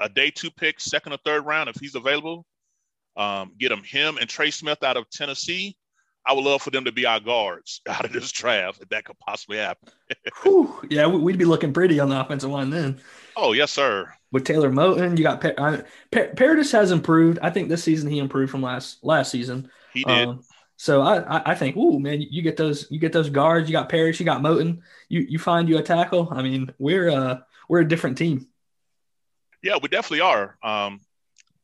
[0.00, 2.46] a day two pick, second or third round, if he's available.
[3.16, 5.76] Um, get him him and Trey Smith out of Tennessee.
[6.26, 9.04] I would love for them to be our guards out of this draft if that
[9.04, 9.88] could possibly happen.
[10.42, 13.00] Whew, yeah, we'd be looking pretty on the offensive line then.
[13.36, 14.12] Oh yes, sir.
[14.32, 17.38] With Taylor Moton, you got pa- Paradis has improved.
[17.40, 19.70] I think this season he improved from last last season.
[19.92, 20.28] He did.
[20.28, 20.42] Um,
[20.76, 23.68] so I, I think, oh man, you get those you get those guards.
[23.68, 24.80] You got Parrish, you got Moton.
[25.08, 26.28] You you find you a tackle.
[26.30, 28.46] I mean, we're uh we're a different team.
[29.62, 30.58] Yeah, we definitely are.
[30.62, 31.00] Um,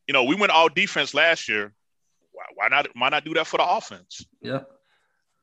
[0.07, 1.73] you know, we went all defense last year.
[2.31, 2.87] Why, why not?
[2.95, 4.25] Why not do that for the offense?
[4.41, 4.61] Yeah.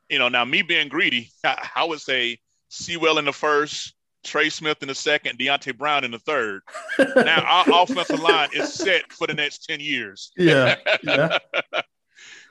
[0.09, 2.39] You know, now me being greedy, I, I would say
[2.69, 3.95] Sewell in the first,
[4.25, 6.63] Trey Smith in the second, Deonte Brown in the third.
[6.99, 10.33] now our offensive line is set for the next 10 years.
[10.37, 10.77] Yeah.
[11.03, 11.39] Yeah.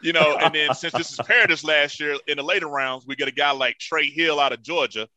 [0.02, 3.16] you know, and then since this is Paradis last year, in the later rounds, we
[3.16, 5.08] get a guy like Trey Hill out of Georgia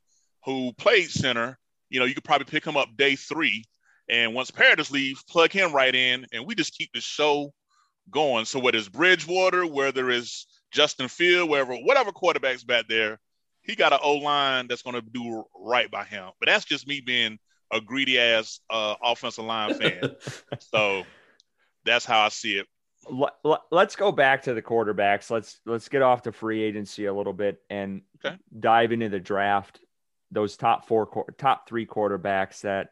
[0.44, 1.58] who played center.
[1.88, 3.64] You know, you could probably pick him up day three.
[4.08, 7.52] And once Paradis leaves, plug him right in, and we just keep the show
[8.10, 8.44] going.
[8.44, 13.20] So whether it's Bridgewater, whether it's Justin Field, wherever, whatever quarterback's back there,
[13.62, 16.30] he got an O line that's going to do right by him.
[16.40, 17.38] But that's just me being
[17.72, 20.16] a greedy ass uh, offensive line fan.
[20.58, 21.04] so
[21.84, 22.66] that's how I see it.
[23.08, 25.30] Let's go back to the quarterbacks.
[25.30, 28.36] Let's let's get off the free agency a little bit and okay.
[28.58, 29.80] dive into the draft.
[30.30, 32.90] Those top four, top three quarterbacks that,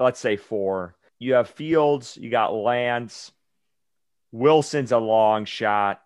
[0.00, 0.94] let's say four.
[1.18, 3.32] You have Fields, you got Lance,
[4.32, 6.00] Wilson's a long shot,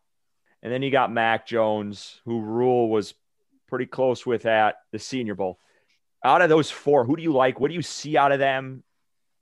[0.63, 3.15] and then you got Mac Jones, who Rhule was
[3.69, 5.59] pretty close with at the Senior Bowl.
[6.25, 7.61] Out of those four, who do you like?
[7.61, 8.83] What do you see out of them?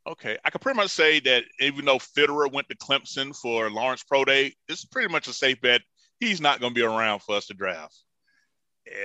[0.08, 4.02] Okay, I can pretty much say that even though Fitterer went to Clemson for Lawrence
[4.02, 5.82] Pro Day, it's pretty much a safe bet.
[6.18, 7.94] He's not going to be around for us to draft,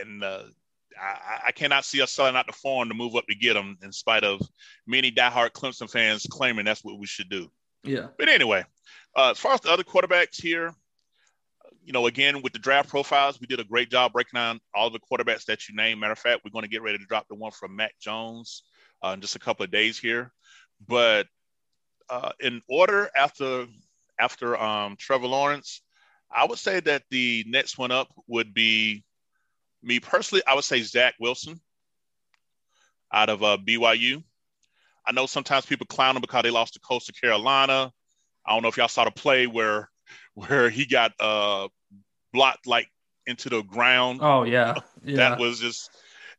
[0.01, 0.43] and uh,
[0.99, 3.77] I, I, cannot see us selling out the farm to move up to get him,
[3.83, 4.41] in spite of
[4.87, 7.51] many diehard Clemson fans claiming that's what we should do.
[7.83, 8.07] Yeah.
[8.17, 8.63] But anyway,
[9.15, 10.73] uh, as far as the other quarterbacks here,
[11.83, 14.89] you know, again, with the draft profiles, we did a great job breaking down all
[14.89, 15.99] the quarterbacks that you named.
[15.99, 18.63] Matter of fact, we're going to get ready to drop the one from Mac Jones
[19.03, 20.31] uh, in just a couple of days here.
[20.87, 21.27] But
[22.09, 23.67] uh, in order after
[24.19, 25.81] after um, Trevor Lawrence,
[26.31, 29.03] I would say that the next one up would be
[29.81, 30.43] me personally.
[30.47, 31.59] I would say Zach Wilson
[33.11, 34.23] out of uh, BYU.
[35.05, 37.91] I know sometimes people clown him because they lost to Coastal Carolina.
[38.45, 39.89] I don't know if y'all saw the play where
[40.33, 41.67] where he got uh
[42.31, 42.89] blocked like
[43.25, 44.19] into the ground.
[44.21, 44.75] Oh yeah.
[45.03, 45.17] yeah.
[45.17, 45.89] that was just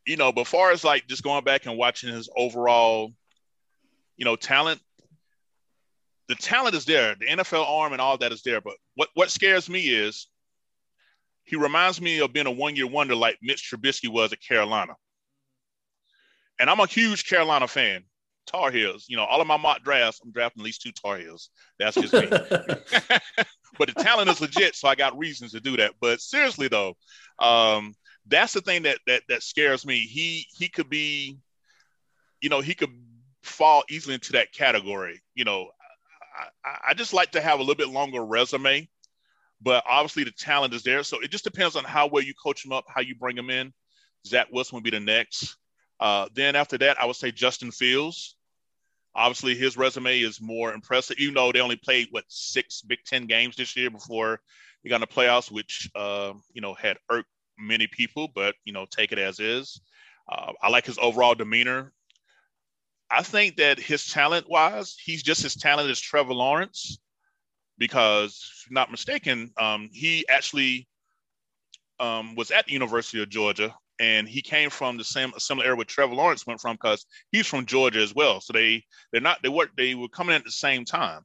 [0.06, 3.12] you know, but far as like just going back and watching his overall,
[4.16, 4.80] you know, talent,
[6.28, 7.14] the talent is there.
[7.18, 8.60] The NFL arm and all that is there.
[8.60, 10.28] But what what scares me is
[11.44, 14.94] he reminds me of being a one year wonder like Mitch Trubisky was at Carolina.
[16.58, 18.04] And I'm a huge Carolina fan.
[18.46, 19.06] Tar Heels.
[19.08, 21.50] You know, all of my mock drafts, I'm drafting at least two Tar Heels.
[21.78, 22.26] That's just me.
[23.78, 25.94] but the talent is legit, so I got reasons to do that.
[26.00, 26.94] But seriously though,
[27.38, 27.94] um,
[28.26, 30.00] that's the thing that that that scares me.
[30.00, 31.38] He he could be,
[32.40, 32.90] you know, he could
[33.44, 35.22] fall easily into that category.
[35.34, 35.68] You know,
[36.64, 38.88] I, I just like to have a little bit longer resume,
[39.60, 41.02] but obviously the talent is there.
[41.02, 43.50] So it just depends on how well you coach them up, how you bring them
[43.50, 43.72] in.
[44.26, 45.56] Zach Wilson would be the next.
[46.00, 48.36] Uh, then after that, I would say Justin Fields.
[49.14, 53.26] Obviously, his resume is more impressive, even though they only played what six Big Ten
[53.26, 54.40] games this year before
[54.82, 58.28] they got in the playoffs, which uh, you know had irked many people.
[58.34, 59.80] But you know, take it as is.
[60.28, 61.92] Uh, I like his overall demeanor.
[63.10, 66.98] I think that his talent wise, he's just as talented as Trevor Lawrence,
[67.78, 70.88] because not mistaken, um, he actually
[72.00, 75.76] um, was at the University of Georgia and he came from the same similar area
[75.76, 78.40] where Trevor Lawrence went from because he's from Georgia as well.
[78.40, 81.22] So they they're not they were they were coming at the same time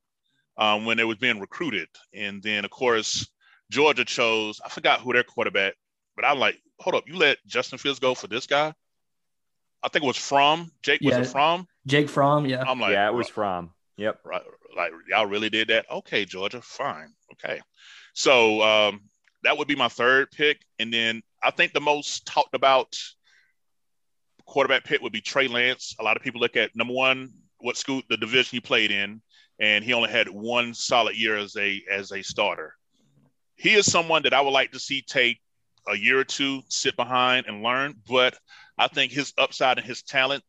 [0.57, 3.27] um, when they was being recruited, and then of course
[3.71, 5.73] Georgia chose I forgot who their quarterback,
[6.15, 8.73] but I'm like, hold up, you let Justin Fields go for this guy?
[9.84, 11.01] I think it was from Jake.
[11.01, 11.21] Was Yeah.
[11.21, 11.67] it from?
[11.88, 12.45] Jake Fromm?
[12.45, 12.63] yeah.
[12.67, 13.71] I'm like, yeah, it was from.
[13.97, 14.19] Yep.
[14.23, 14.41] right,
[14.77, 15.86] like y'all really did that?
[15.91, 17.59] Okay, Georgia, fine, okay.
[18.13, 19.01] So um,
[19.43, 22.95] that would be my third pick, and then I think the most talked about
[24.45, 25.95] quarterback pick would be Trey Lance.
[25.99, 29.21] A lot of people look at number one, what school, the division he played in,
[29.59, 32.75] and he only had one solid year as a as a starter.
[33.55, 35.39] He is someone that I would like to see take
[35.88, 37.95] a year or two, sit behind and learn.
[38.07, 38.38] But
[38.80, 40.43] I think his upside and his talent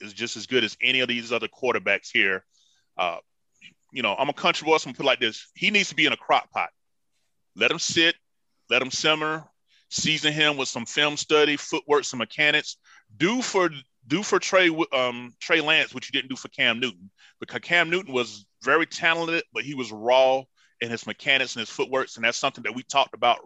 [0.00, 2.44] is just as good as any of these other quarterbacks here.
[2.96, 3.16] Uh,
[3.92, 5.88] you know, I'm a country boy, so I'm gonna put it like this: he needs
[5.88, 6.70] to be in a crock pot.
[7.56, 8.14] Let him sit,
[8.70, 9.44] let him simmer,
[9.90, 12.76] season him with some film study, footwork, some mechanics.
[13.16, 13.70] Do for
[14.06, 17.10] do for Trey um, Trey Lance what you didn't do for Cam Newton,
[17.40, 20.42] because Cam Newton was very talented, but he was raw
[20.80, 23.40] in his mechanics and his footworks, and that's something that we talked about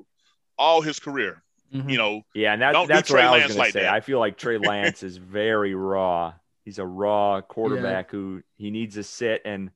[0.58, 1.42] all his career.
[1.72, 1.90] Mhm.
[1.90, 3.58] You know, Yeah, and that, Don't do that's what Trey I was Lance going to
[3.60, 3.82] like say.
[3.82, 3.94] that.
[3.94, 6.34] I feel like Trey Lance is very raw.
[6.64, 9.70] He's a raw quarterback who he needs to sit and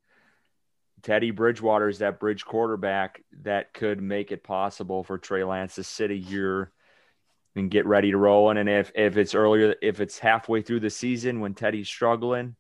[1.02, 5.84] Teddy Bridgewater is that bridge quarterback that could make it possible for Trey Lance to
[5.84, 6.72] sit a year
[7.54, 8.50] and get ready to roll.
[8.50, 12.56] And if if it's earlier, if it's halfway through the season when Teddy's struggling,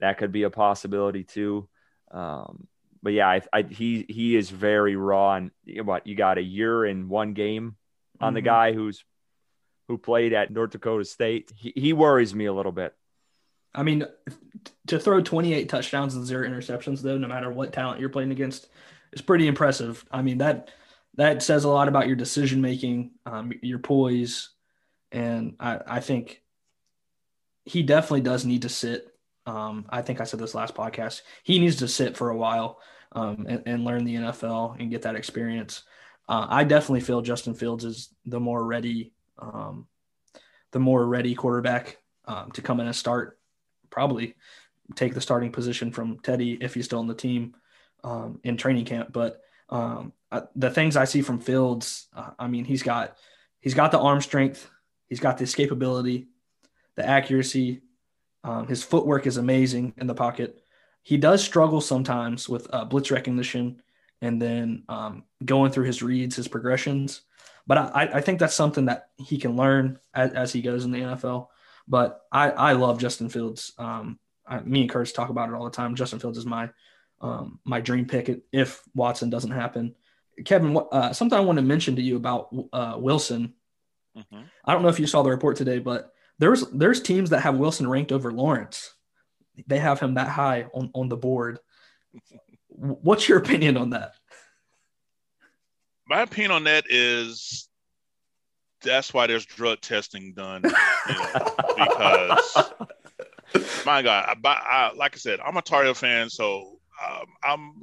[0.00, 1.68] that could be a possibility too.
[2.10, 2.66] Um,
[3.00, 5.34] but yeah, I, I, he he is very raw.
[5.36, 7.76] And you know what you got a year in one game
[8.20, 8.44] on the Mhm.
[8.44, 9.04] guy who's
[9.88, 11.50] who played at North Dakota State.
[11.56, 12.94] He, he worries me a little bit.
[13.74, 14.04] I mean,
[14.88, 18.68] to throw 28 touchdowns and zero interceptions, though, no matter what talent you're playing against,
[19.12, 20.04] is pretty impressive.
[20.10, 20.70] I mean that
[21.14, 24.50] that says a lot about your decision making, um, your poise,
[25.10, 26.42] and I, I think
[27.64, 29.08] he definitely does need to sit.
[29.46, 31.22] Um, I think I said this last podcast.
[31.42, 32.78] He needs to sit for a while
[33.12, 35.82] um, and, and learn the NFL and get that experience.
[36.28, 39.86] Uh, I definitely feel Justin Fields is the more ready, um,
[40.72, 43.38] the more ready quarterback um, to come in and start
[43.90, 44.34] probably
[44.94, 47.54] take the starting position from Teddy if he's still on the team
[48.04, 49.12] um, in training camp.
[49.12, 53.16] But um, I, the things I see from Fields, uh, I mean, he's got
[53.60, 54.68] he's got the arm strength,
[55.06, 56.26] he's got the escapability,
[56.94, 57.82] the accuracy.
[58.44, 60.62] Um, his footwork is amazing in the pocket.
[61.02, 63.82] He does struggle sometimes with uh, blitz recognition
[64.20, 67.22] and then um, going through his reads, his progressions.
[67.66, 70.90] But I, I think that's something that he can learn as, as he goes in
[70.90, 71.48] the NFL.
[71.86, 73.72] But I, I love Justin Fields.
[73.78, 75.94] Um, I, me and Curtis talk about it all the time.
[75.94, 76.70] Justin Fields is my
[77.20, 79.94] um, my dream pick if Watson doesn't happen.
[80.44, 83.54] Kevin, uh, something I want to mention to you about uh, Wilson.
[84.16, 84.44] Mhm.
[84.64, 87.58] I don't know if you saw the report today, but there's there's teams that have
[87.58, 88.94] Wilson ranked over Lawrence.
[89.66, 91.58] They have him that high on, on the board.
[92.78, 94.12] What's your opinion on that?
[96.08, 97.68] my opinion on that is
[98.82, 100.62] that's why there's drug testing done.
[100.64, 100.70] you
[101.14, 102.72] know, because
[103.84, 107.82] my God, I, I, like I said, I'm a Tar Heel fan, so um, I'm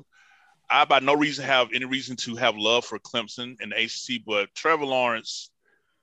[0.69, 4.49] I by no reason have any reason to have love for Clemson and ACC, but
[4.55, 5.51] Trevor Lawrence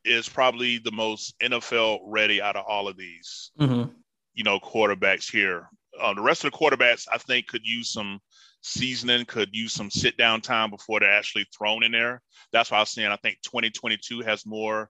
[0.05, 3.91] is probably the most NFL ready out of all of these Mm-hmm.
[4.35, 5.69] you know, quarterbacks here.
[6.01, 8.21] Uh, the rest of the quarterbacks, I think, could use some
[8.63, 12.23] seasoning, could use some sit down time before they're actually thrown in there.
[12.53, 14.89] That's why I was saying I think 2022 has more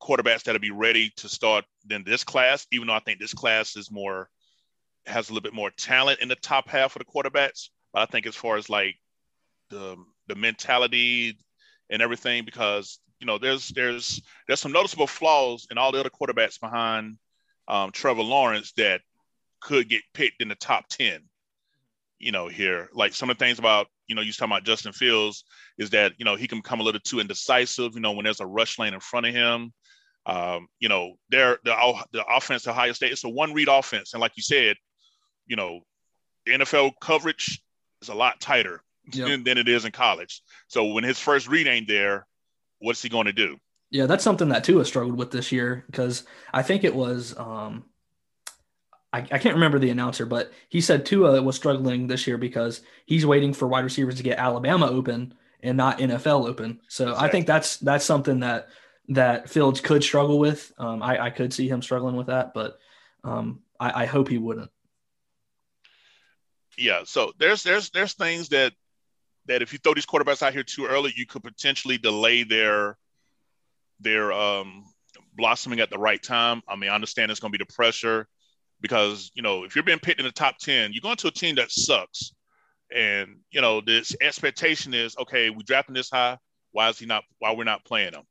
[0.00, 3.76] quarterbacks that'll be ready to start than this class, even though I think this class
[3.76, 4.28] is more
[5.06, 7.68] has a little bit more talent in the top half of the quarterbacks.
[7.92, 8.96] But I think as far as like
[9.70, 9.96] the
[10.28, 11.36] the mentality
[11.90, 16.10] and everything, because you know, there's there's there's some noticeable flaws in all the other
[16.10, 17.16] quarterbacks behind
[17.68, 19.00] um, Trevor Lawrence that
[19.60, 21.20] could get picked in the top 10.
[22.18, 24.92] You know, here, like some of the things about, you know, you talking about Justin
[24.92, 25.44] Fields
[25.78, 28.40] is that, you know, he can become a little too indecisive, you know, when there's
[28.40, 29.72] a rush lane in front of him.
[30.26, 31.74] Um, you know, they're the,
[32.12, 34.14] the offense, Ohio State, it's a one read offense.
[34.14, 34.76] And like you said,
[35.46, 35.80] you know,
[36.46, 37.62] the NFL coverage
[38.00, 39.28] is a lot tighter Yep.
[39.28, 40.42] than, than it is in college.
[40.68, 42.26] So when his first read ain't there,
[42.78, 43.58] what's he going to do?
[43.90, 47.84] Yeah, that's something that Tua struggled with this year because I think it was um,
[49.14, 52.82] I, I can't remember the announcer, but he said Tua was struggling this year because
[53.06, 56.80] he's waiting for wide receivers to get Alabama open and not NFL open.
[56.88, 58.68] So I think that's that's something that
[59.08, 60.72] that Fields could struggle with.
[60.78, 62.78] Um, I, I could see him struggling with that, but
[63.22, 64.70] um, I, I hope he wouldn't.
[66.76, 68.72] yeah so there's there's there's things that
[69.46, 72.98] that if you throw these quarterbacks out here too early you could potentially delay their
[74.00, 74.84] their um
[75.36, 76.62] blossoming at the right time.
[76.68, 78.28] I mean, I understand it's going to be the pressure
[78.80, 81.32] because you know if you're being picked in the top ten, you're going to a
[81.32, 82.32] team that sucks,
[82.94, 85.50] and you know this expectation is okay.
[85.50, 86.38] We drafting this high.
[86.72, 87.24] Why is he not?
[87.38, 88.24] Why we're not playing him?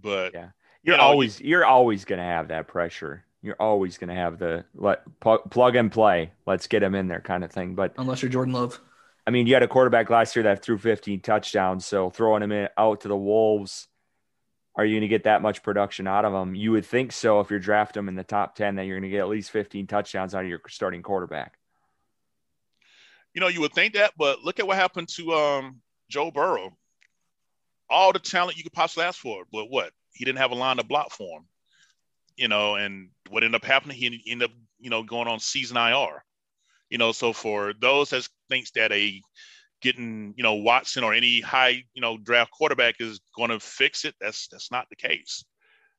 [0.00, 0.48] But yeah,
[0.82, 3.24] you're you know, always you're always going to have that pressure.
[3.42, 6.32] You're always going to have the let plug and play.
[6.46, 7.74] Let's get him in there kind of thing.
[7.74, 8.80] But unless you're Jordan Love.
[9.26, 11.86] I mean, you had a quarterback last year that threw 15 touchdowns.
[11.86, 13.86] So throwing him in, out to the Wolves,
[14.80, 16.54] are you going to get that much production out of them?
[16.54, 19.10] You would think so if you're drafting him in the top 10, that you're going
[19.10, 21.58] to get at least 15 touchdowns out of your starting quarterback.
[23.34, 26.74] You know, you would think that, but look at what happened to um, Joe Burrow.
[27.90, 29.92] All the talent you could possibly ask for, but what?
[30.14, 31.44] He didn't have a line to block for him.
[32.38, 35.76] You know, and what ended up happening, he ended up, you know, going on season
[35.76, 36.24] IR.
[36.88, 39.20] You know, so for those that thinks that a
[39.80, 44.04] getting you know Watson or any high you know draft quarterback is going to fix
[44.04, 45.44] it, that's that's not the case.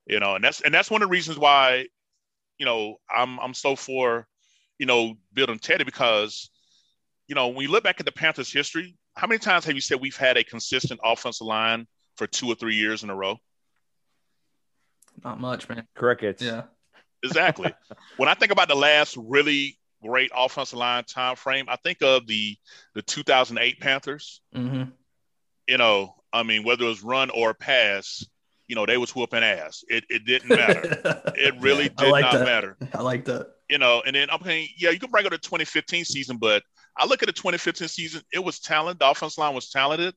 [0.06, 1.88] You know, and that's and that's one of the reasons why
[2.58, 4.28] you know I'm I'm so for
[4.80, 6.50] you know building Teddy because
[7.28, 9.82] you know when you look back at the Panthers' history, how many times have you
[9.82, 13.38] said we've had a consistent offensive line for two or three years in a row?
[15.24, 15.88] Not much, man.
[15.96, 16.42] Crickets.
[16.42, 16.64] Yeah.
[17.24, 17.74] Exactly.
[18.18, 21.66] when I think about the last really great offensive line time frame.
[21.68, 22.58] I think of the
[22.96, 24.42] the 2008 Panthers.
[24.56, 24.84] Mm-hmm.
[25.68, 28.26] You know, I mean, whether it was run or pass,
[28.68, 29.84] you know, they was whooping ass.
[29.88, 31.02] It it didn't matter.
[31.36, 32.46] it really did like not that.
[32.46, 32.78] matter.
[32.94, 33.48] I like that.
[33.70, 36.64] You know, and then I'm saying, yeah, you can bring up the 2015 season, but
[36.98, 38.22] I look at the 2015 season.
[38.34, 39.00] It was talent.
[39.00, 40.14] The offensive line was talented,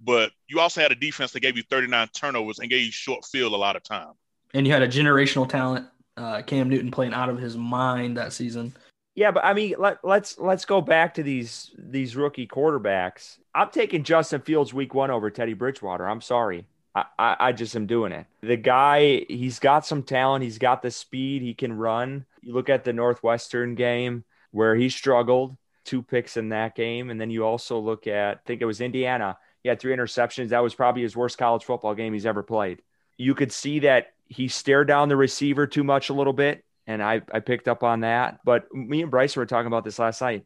[0.00, 3.24] but you also had a defense that gave you 39 turnovers and gave you short
[3.24, 4.12] field a lot of time.
[4.54, 5.86] And you had a generational talent.
[6.16, 8.74] Uh, Cam Newton playing out of his mind that season.
[9.16, 13.38] Yeah, but I mean, let, let's let's go back to these these rookie quarterbacks.
[13.54, 16.06] I'm taking Justin Fields week one over Teddy Bridgewater.
[16.06, 16.66] I'm sorry.
[16.94, 18.26] I, I, I just am doing it.
[18.42, 20.44] The guy, he's got some talent.
[20.44, 21.40] He's got the speed.
[21.40, 22.26] He can run.
[22.42, 27.08] You look at the Northwestern game where he struggled, two picks in that game.
[27.10, 29.38] And then you also look at, I think it was Indiana.
[29.62, 30.50] He had three interceptions.
[30.50, 32.82] That was probably his worst college football game he's ever played.
[33.16, 37.02] You could see that he stared down the receiver too much a little bit and
[37.02, 38.40] I, I picked up on that.
[38.44, 40.44] But me and Bryce were talking about this last night.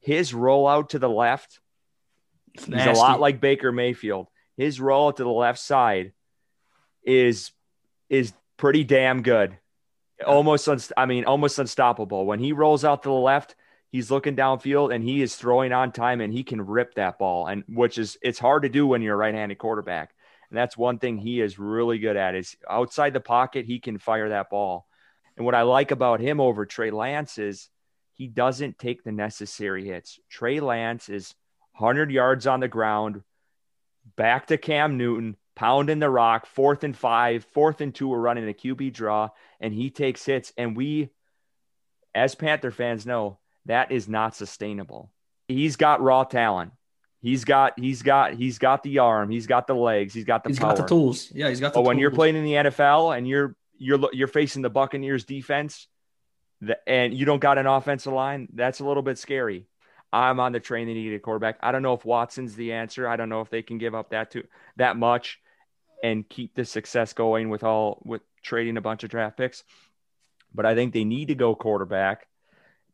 [0.00, 1.60] His rollout to the left,
[2.54, 4.28] he's a lot like Baker Mayfield.
[4.56, 6.12] His rollout to the left side
[7.04, 7.52] is
[8.08, 9.58] is pretty damn good.
[10.26, 12.24] Almost, unst- I mean, almost unstoppable.
[12.24, 13.54] When he rolls out to the left,
[13.90, 17.46] he's looking downfield and he is throwing on time and he can rip that ball.
[17.46, 20.14] And which is it's hard to do when you're a right-handed quarterback.
[20.50, 23.98] And that's one thing he is really good at is outside the pocket, he can
[23.98, 24.86] fire that ball.
[25.36, 27.68] And what I like about him over Trey Lance is
[28.14, 30.18] he doesn't take the necessary hits.
[30.30, 31.34] Trey Lance is
[31.78, 33.22] 100 yards on the ground,
[34.16, 38.48] back to Cam Newton, pounding the rock, fourth and five, fourth and two, we're running
[38.48, 39.28] a QB draw,
[39.60, 40.52] and he takes hits.
[40.56, 41.10] And we,
[42.14, 45.10] as Panther fans, know that is not sustainable.
[45.48, 46.72] He's got raw talent.
[47.20, 50.50] He's got he's got he's got the arm, he's got the legs, he's got the
[50.50, 50.70] he's power.
[50.70, 51.30] got the tools.
[51.34, 52.00] Yeah, he's got the But when tools.
[52.02, 55.88] you're playing in the NFL and you're you're you're facing the Buccaneers defense,
[56.86, 58.48] and you don't got an offensive line.
[58.52, 59.66] That's a little bit scary.
[60.12, 60.86] I'm on the train.
[60.86, 61.58] They need a quarterback.
[61.60, 63.08] I don't know if Watson's the answer.
[63.08, 64.44] I don't know if they can give up that to
[64.76, 65.40] that much
[66.02, 69.64] and keep the success going with all with trading a bunch of draft picks.
[70.54, 72.26] But I think they need to go quarterback,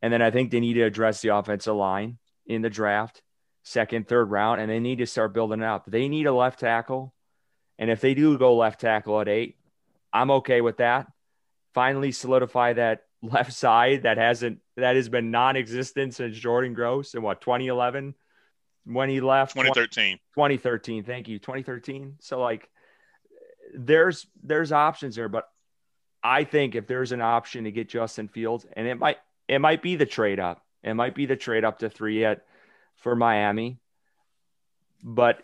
[0.01, 3.23] and then I think they need to address the offensive line in the draft,
[3.63, 5.85] second, third round, and they need to start building it up.
[5.87, 7.15] They need a left tackle,
[7.79, 9.57] and if they do go left tackle at eight,
[10.13, 11.07] I'm okay with that.
[11.75, 17.23] Finally solidify that left side that hasn't that has been non-existent since Jordan Gross in
[17.23, 18.15] what 2011
[18.85, 21.39] when he left 2013 2013 thank you.
[21.39, 22.69] 2013 so like
[23.75, 25.47] there's there's options there but
[26.23, 29.83] I think if there's an option to get Justin Fields and it might it might
[29.83, 30.65] be the trade up.
[30.83, 32.45] It might be the trade up to 3 at
[32.97, 33.79] for Miami.
[35.03, 35.43] But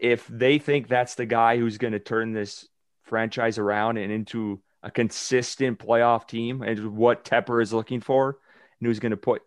[0.00, 2.68] if they think that's the guy who's going to turn this
[3.08, 8.38] franchise around and into a consistent playoff team and what Tepper is looking for
[8.78, 9.42] and who's going to put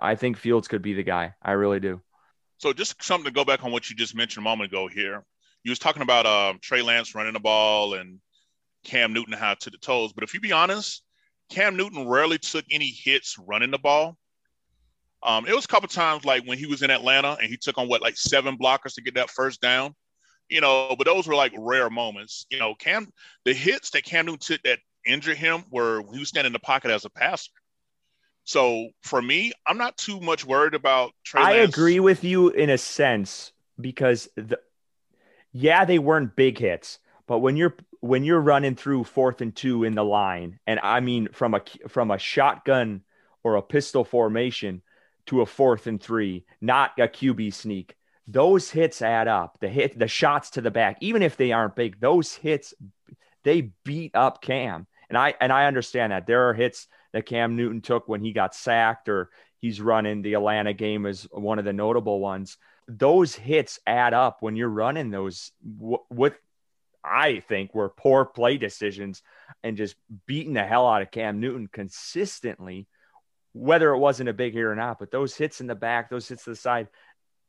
[0.00, 1.34] I think Fields could be the guy.
[1.42, 2.00] I really do.
[2.58, 5.24] So just something to go back on what you just mentioned a moment ago here.
[5.62, 8.20] You was talking about um, Trey Lance running the ball and
[8.84, 10.12] Cam Newton how to the toes.
[10.12, 11.02] But if you be honest,
[11.50, 14.16] Cam Newton rarely took any hits running the ball.
[15.22, 17.78] Um, it was a couple times like when he was in Atlanta and he took
[17.78, 19.94] on what like seven blockers to get that first down
[20.48, 22.46] you know, but those were like rare moments.
[22.50, 23.10] You know, Cam,
[23.44, 26.58] the hits that Cam Newton took that injured him were he was standing in the
[26.58, 27.50] pocket as a passer.
[28.44, 31.42] So for me, I'm not too much worried about Trey.
[31.42, 31.70] I Lance.
[31.70, 34.60] agree with you in a sense because the,
[35.52, 39.84] yeah, they weren't big hits, but when you're when you're running through fourth and two
[39.84, 43.02] in the line, and I mean from a from a shotgun
[43.42, 44.82] or a pistol formation
[45.26, 47.96] to a fourth and three, not a QB sneak.
[48.26, 49.58] Those hits add up.
[49.60, 52.74] The hit, the shots to the back, even if they aren't big, those hits
[53.42, 54.86] they beat up Cam.
[55.08, 58.32] And I and I understand that there are hits that Cam Newton took when he
[58.32, 62.56] got sacked or he's running the Atlanta game as one of the notable ones.
[62.88, 66.36] Those hits add up when you're running those what
[67.04, 69.22] I think were poor play decisions
[69.62, 69.94] and just
[70.26, 72.88] beating the hell out of Cam Newton consistently,
[73.52, 74.98] whether it wasn't a big hit or not.
[74.98, 76.88] But those hits in the back, those hits to the side,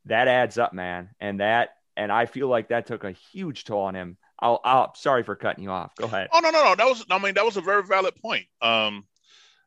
[0.06, 1.10] that adds up, man.
[1.20, 4.16] And that and I feel like that took a huge toll on him.
[4.38, 5.94] I'll, I'll sorry for cutting you off.
[5.96, 6.28] Go ahead.
[6.32, 6.74] Oh no, no, no.
[6.74, 8.46] That was I mean that was a very valid point.
[8.60, 9.06] Um,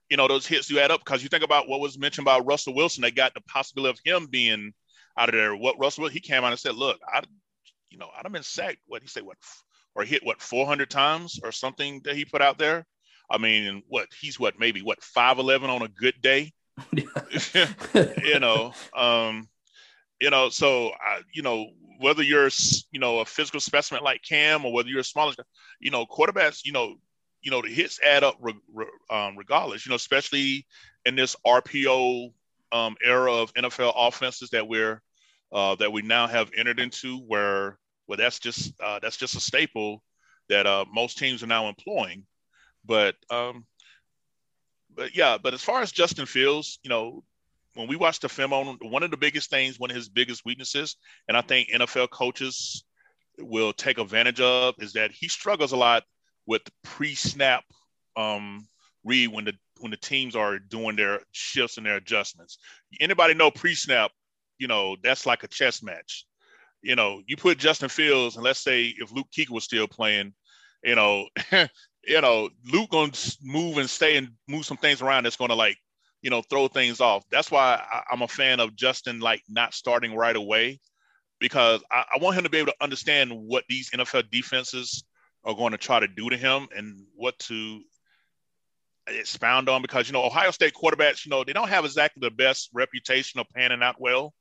[0.10, 2.46] you know those hits do add up because you think about what was mentioned about
[2.46, 3.02] Russell Wilson.
[3.02, 4.74] They got the possibility of him being
[5.18, 5.56] out of there.
[5.56, 7.22] What Russell he came out and said, "Look, I,
[7.90, 8.80] you know, I'd have been sacked.
[8.88, 9.38] What he said, what
[9.96, 12.86] or hit what 400 times or something that he put out there.
[13.30, 16.54] I mean, what he's what maybe what 5'11 on a good day.
[16.94, 19.48] you know, um,
[20.20, 21.68] you know, so uh, you know
[22.00, 22.50] whether you're
[22.92, 25.34] you know a physical specimen like Cam or whether you're a smaller,
[25.80, 26.96] you know, quarterbacks, you know,
[27.42, 29.86] you know the hits add up re- re- um, regardless.
[29.86, 30.66] You know, especially
[31.06, 32.32] in this RPO
[32.72, 35.02] um, era of NFL offenses that we're
[35.52, 39.40] uh, that we now have entered into, where well, that's just uh, that's just a
[39.40, 40.04] staple
[40.50, 42.26] that uh, most teams are now employing.
[42.86, 43.66] But um,
[44.96, 47.24] but yeah, but as far as Justin Fields, you know,
[47.76, 50.44] when we watch the film on one of the biggest things, one of his biggest
[50.46, 50.96] weaknesses,
[51.28, 52.84] and I think NFL coaches
[53.38, 56.04] will take advantage of is that he struggles a lot
[56.46, 57.64] with pre-snap
[58.18, 58.68] um,
[59.04, 62.58] read when the when the teams are doing their shifts and their adjustments.
[63.00, 64.12] Anybody know pre-snap?
[64.58, 66.26] You know that's like a chess match
[66.82, 70.34] you know, you put Justin Fields, and let's say if Luke Kuechly was still playing,
[70.84, 73.12] you know, you know, Luke gonna
[73.42, 75.78] move and stay and move some things around that's gonna like,
[76.22, 77.24] you know, throw things off.
[77.32, 80.80] That's why I, am a fan of Justin like not starting right away
[81.40, 85.04] because I, I want him to be able to understand what these NFL defenses
[85.46, 87.82] are going to try to do to him and what to
[89.08, 92.32] expound on because you know Ohio State quarterbacks, you know, they don't have exactly the
[92.32, 94.34] best reputation of panning out well.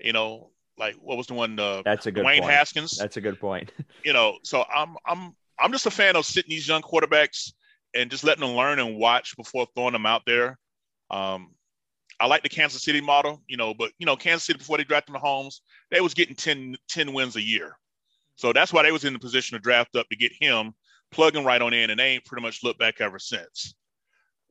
[0.00, 1.58] You know, like what was the one?
[1.58, 2.52] Uh, That's a good Wayne point.
[2.52, 2.98] Haskins.
[2.98, 3.72] That's a good point.
[4.04, 7.52] you know, so I'm I'm I'm just a fan of sitting these young quarterbacks
[7.94, 10.58] and just letting them learn and watch before throwing them out there.
[11.10, 11.54] Um,
[12.18, 14.84] I like the Kansas City model, you know, but you know, Kansas City before they
[14.84, 17.76] drafted Mahomes, they was getting 10, 10 wins a year.
[18.36, 20.74] So that's why they was in the position to draft up to get him,
[21.10, 23.74] plugging right on in, and they ain't pretty much looked back ever since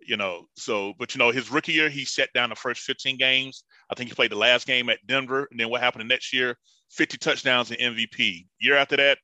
[0.05, 3.17] you know, so, but you know, his rookie year, he set down the first 15
[3.17, 3.63] games.
[3.89, 5.47] I think he played the last game at Denver.
[5.51, 6.57] And then what happened the next year?
[6.91, 8.45] 50 touchdowns and MVP.
[8.59, 9.17] Year after that,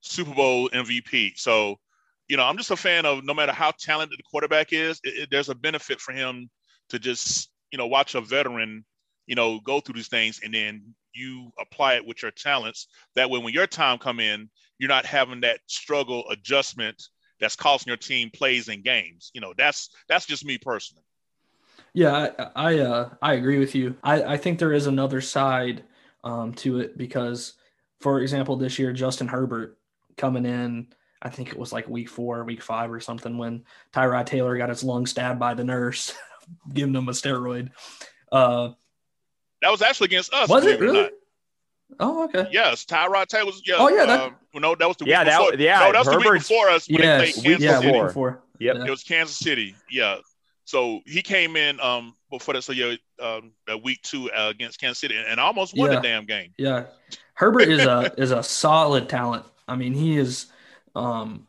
[0.00, 1.32] Super Bowl MVP.
[1.36, 1.76] So,
[2.28, 5.22] you know, I'm just a fan of no matter how talented the quarterback is, it,
[5.22, 6.50] it, there's a benefit for him
[6.90, 8.84] to just, you know, watch a veteran,
[9.26, 12.88] you know, go through these things and then you apply it with your talents.
[13.14, 17.02] That way, when your time come in, you're not having that struggle adjustment
[17.40, 19.30] that's costing your team plays and games.
[19.34, 21.04] You know, that's that's just me personally.
[21.92, 23.96] Yeah, I I, uh, I agree with you.
[24.02, 25.84] I, I think there is another side
[26.24, 27.54] um, to it because,
[28.00, 29.78] for example, this year Justin Herbert
[30.16, 30.88] coming in,
[31.22, 33.64] I think it was like week four, week five, or something when
[33.94, 36.14] Tyrod Taylor got his lung stabbed by the nurse,
[36.72, 37.70] giving them a steroid.
[38.30, 38.70] Uh,
[39.62, 40.48] that was actually against us.
[40.48, 41.10] Was it really?
[42.00, 42.46] Oh, okay.
[42.50, 43.62] Yes, Tyrod Taylor was.
[43.64, 43.76] Yeah.
[43.78, 44.06] Oh, yeah.
[44.06, 45.50] That, uh, no, that was the yeah, week before.
[45.52, 46.88] That, yeah, no, that was Herbert's, the week before us.
[46.88, 47.92] When yes, they played yeah, City.
[47.92, 48.42] week before.
[48.58, 48.76] Yep.
[48.76, 49.74] It was Kansas City.
[49.90, 50.16] Yeah.
[50.64, 52.62] So he came in um before that.
[52.62, 53.52] So yeah, um,
[53.84, 55.96] week two uh, against Kansas City and, and almost won yeah.
[55.96, 56.52] the damn game.
[56.58, 56.86] Yeah,
[57.34, 59.44] Herbert is a is a solid talent.
[59.68, 60.46] I mean, he is
[60.96, 61.46] um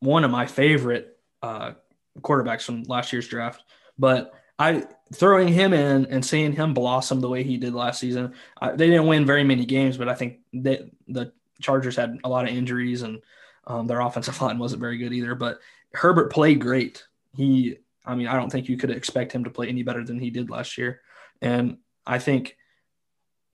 [0.00, 1.72] one of my favorite uh
[2.20, 3.62] quarterbacks from last year's draft.
[3.98, 4.84] But I
[5.14, 8.34] throwing him in and seeing him blossom the way he did last season.
[8.60, 12.28] I, they didn't win very many games, but I think that the Chargers had a
[12.28, 13.22] lot of injuries and
[13.66, 15.34] um, their offensive line wasn't very good either.
[15.34, 15.60] But
[15.94, 17.04] Herbert played great.
[17.36, 20.18] He, I mean, I don't think you could expect him to play any better than
[20.18, 21.00] he did last year.
[21.40, 22.56] And I think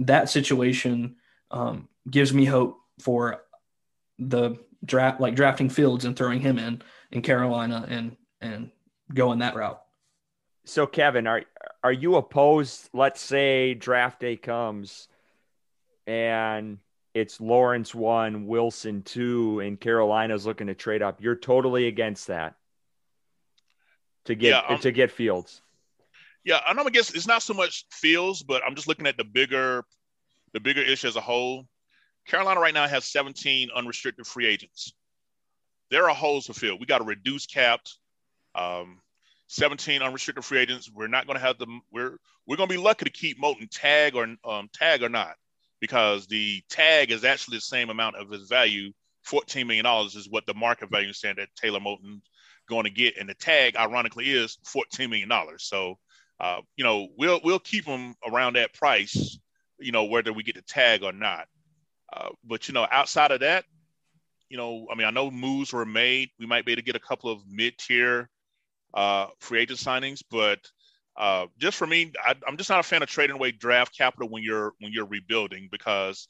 [0.00, 1.16] that situation
[1.50, 3.42] um, gives me hope for
[4.18, 8.70] the draft, like drafting Fields and throwing him in in Carolina and and
[9.12, 9.83] going that route.
[10.64, 11.42] So Kevin, are
[11.82, 12.88] are you opposed?
[12.92, 15.08] Let's say draft day comes,
[16.06, 16.78] and
[17.12, 21.20] it's Lawrence one, Wilson two, and Carolina's looking to trade up.
[21.20, 22.56] You're totally against that
[24.24, 25.60] to get yeah, um, to get Fields.
[26.44, 27.14] Yeah, and I'm against.
[27.14, 29.84] It's not so much Fields, but I'm just looking at the bigger,
[30.54, 31.66] the bigger issue as a whole.
[32.26, 34.94] Carolina right now has 17 unrestricted free agents.
[35.90, 36.78] there are holes to fill.
[36.78, 37.98] We got to reduce capped.
[38.54, 39.00] Um,
[39.48, 40.90] 17 unrestricted free agents.
[40.92, 41.82] We're not going to have them.
[41.92, 45.36] We're we're going to be lucky to keep Moton tag or um, tag or not,
[45.80, 48.92] because the tag is actually the same amount of his value.
[49.24, 52.20] 14 million dollars is what the market value saying that Taylor Moton
[52.68, 55.64] going to get, and the tag, ironically, is 14 million dollars.
[55.64, 55.98] So,
[56.40, 59.38] uh, you know, we'll we'll keep him around that price,
[59.78, 61.46] you know, whether we get the tag or not.
[62.12, 63.64] Uh, but you know, outside of that,
[64.48, 66.30] you know, I mean, I know moves were made.
[66.38, 68.28] We might be able to get a couple of mid-tier
[68.94, 70.60] uh, free agent signings, but
[71.16, 74.28] uh, just for me, I, am just not a fan of trading away draft capital
[74.28, 76.26] when you're when you're rebuilding because,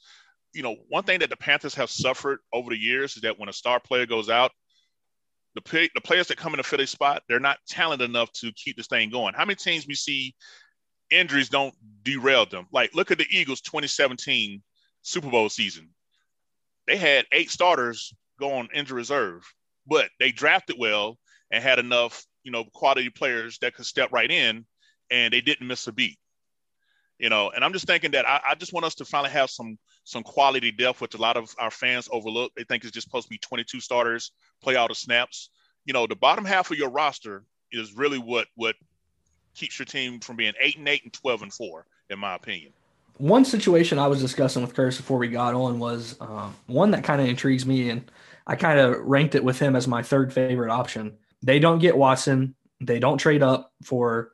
[0.53, 3.49] you know, one thing that the Panthers have suffered over the years is that when
[3.49, 4.51] a star player goes out,
[5.55, 8.31] the pay, the players that come in to the Philly spot, they're not talented enough
[8.33, 9.33] to keep this thing going.
[9.33, 10.35] How many teams we see
[11.09, 12.67] injuries don't derail them?
[12.71, 14.61] Like look at the Eagles 2017
[15.01, 15.89] Super Bowl season.
[16.87, 19.43] They had eight starters go on injury reserve,
[19.87, 21.17] but they drafted well
[21.51, 24.65] and had enough, you know, quality players that could step right in,
[25.11, 26.17] and they didn't miss a beat.
[27.19, 29.49] You know, and I'm just thinking that I, I just want us to finally have
[29.49, 32.53] some some quality depth, which a lot of our fans overlook.
[32.55, 34.31] They think it's just supposed to be 22 starters,
[34.61, 35.49] play all the snaps.
[35.85, 38.75] You know, the bottom half of your roster is really what what
[39.55, 42.71] keeps your team from being eight and eight and 12 and four, in my opinion
[43.17, 47.03] one situation I was discussing with Curtis before we got on was um, one that
[47.03, 48.09] kind of intrigues me, and
[48.45, 51.17] I kind of ranked it with him as my third favorite option.
[51.45, 54.31] They don't get Watson, they don't trade up for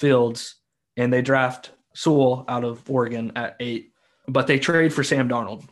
[0.00, 0.56] Fields,
[0.96, 3.92] and they draft Sewell out of Oregon at eight,
[4.26, 5.68] but they trade for Sam Darnold.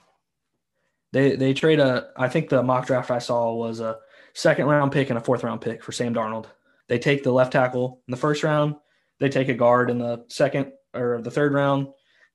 [1.12, 3.98] They they trade a I think the mock draft I saw was a
[4.34, 6.46] second round pick and a fourth round pick for Sam Darnold.
[6.88, 8.76] They take the left tackle in the first round.
[9.18, 11.88] They take a guard in the second or the third round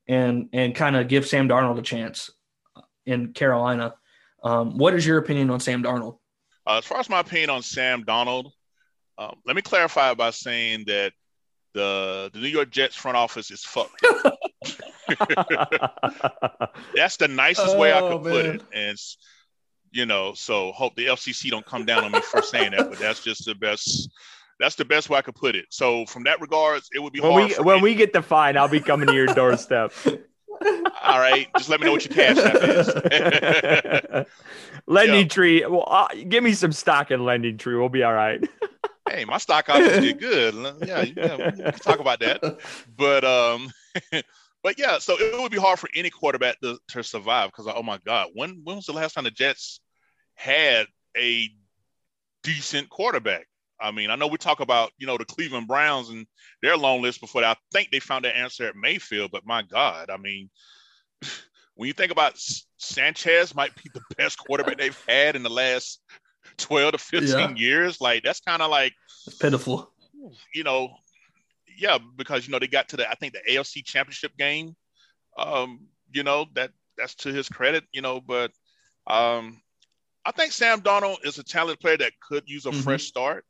[0.09, 2.31] and and kind of give Sam Darnold a chance
[3.05, 3.95] in Carolina.
[4.43, 6.17] Um, what is your opinion on Sam Darnold?
[6.65, 8.51] Uh, as far as my opinion on Sam Darnold,
[9.17, 11.13] um, let me clarify by saying that
[11.73, 14.01] the the New York Jets front office is fucked.
[16.95, 18.97] That's the nicest way I could oh, put it, and
[19.91, 22.97] you know, so hope the FCC don't come down on me for saying that, but
[22.97, 24.09] that's just the best
[24.59, 25.65] that's the best way I could put it.
[25.69, 27.81] So from that regards, it would be when we when me.
[27.83, 29.93] we get the fine, I'll be coming to your doorstep.
[31.03, 34.25] All right, just let me know what your cash app is.
[34.87, 35.27] lending yeah.
[35.27, 35.65] tree.
[35.65, 37.79] Well, uh, give me some stock in LendingTree.
[37.79, 38.47] We'll be all right.
[39.09, 40.53] hey, my stock options did good.
[40.85, 42.59] Yeah, yeah, we can talk about that.
[42.95, 43.71] But um,
[44.63, 47.83] but yeah, so it would be hard for any quarterback to, to survive because oh
[47.83, 49.79] my god, when when was the last time the Jets
[50.35, 50.87] had
[51.17, 51.49] a
[52.43, 53.47] decent quarterback?
[53.81, 56.25] I mean, I know we talk about, you know, the Cleveland Browns and
[56.61, 57.57] their long list before that.
[57.57, 60.49] I think they found their answer at Mayfield, but my God, I mean,
[61.75, 62.33] when you think about
[62.77, 66.01] Sanchez might be the best quarterback they've had in the last
[66.57, 67.49] 12 to 15 yeah.
[67.55, 68.93] years, like that's kind of like
[69.27, 69.91] it's pitiful.
[70.53, 70.91] You know,
[71.77, 74.75] yeah, because you know they got to the I think the AFC championship game.
[75.37, 78.51] Um, you know, that that's to his credit, you know, but
[79.07, 79.61] um
[80.23, 82.81] I think Sam Darnold is a talented player that could use a mm-hmm.
[82.81, 83.43] fresh start.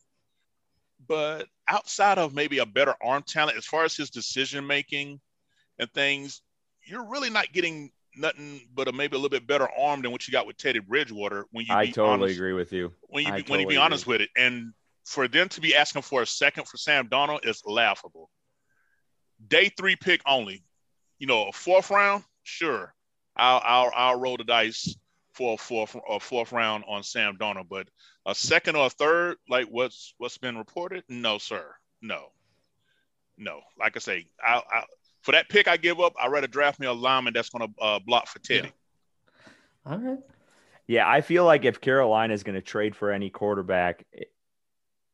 [1.12, 5.20] But outside of maybe a better arm talent, as far as his decision making
[5.78, 6.42] and things,
[6.86, 10.26] you're really not getting nothing but a maybe a little bit better arm than what
[10.26, 11.48] you got with Teddy Bridgewater.
[11.52, 12.94] When you, I totally honest, agree with you.
[13.02, 14.14] When you be, totally when you be honest agree.
[14.14, 14.72] with it, and
[15.04, 18.30] for them to be asking for a second for Sam Darnold is laughable.
[19.46, 20.64] Day three pick only.
[21.20, 22.94] You know, a fourth round, sure.
[23.36, 24.96] I'll I'll, I'll roll the dice
[25.34, 27.90] for a fourth a fourth round on Sam Darnold, but
[28.26, 31.66] a second or a third, like what's what's been reported, no, sir,
[32.02, 32.28] no,
[33.38, 33.62] no.
[33.80, 34.84] Like I say, I, I
[35.22, 37.84] for that pick I give up, I rather draft me a lineman that's going to
[37.84, 38.72] uh, block for Teddy.
[39.86, 39.92] Yeah.
[39.92, 40.20] All right.
[40.88, 44.06] Yeah, I feel like if Carolina is going to trade for any quarterback,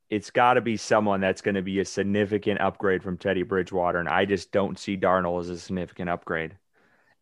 [0.10, 4.00] it's got to be someone that's going to be a significant upgrade from Teddy Bridgewater,
[4.00, 6.58] and I just don't see Darnold as a significant upgrade.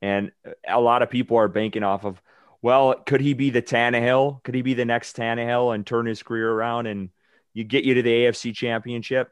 [0.02, 0.32] And
[0.68, 2.22] a lot of people are banking off of
[2.66, 4.44] well, could he be the Tannehill?
[4.44, 7.12] Could he be the next Tannehill and turn his career around and
[7.54, 9.30] you get you to the AFC Championship?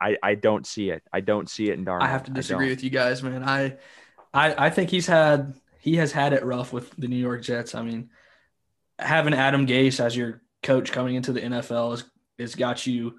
[0.00, 1.02] I, I don't see it.
[1.12, 2.04] I don't see it in Darnold.
[2.04, 3.44] I have to disagree with you guys, man.
[3.44, 3.76] I,
[4.32, 7.74] I I think he's had he has had it rough with the New York Jets.
[7.74, 8.08] I mean,
[8.98, 12.04] having Adam Gase as your coach coming into the NFL has
[12.38, 13.18] has got you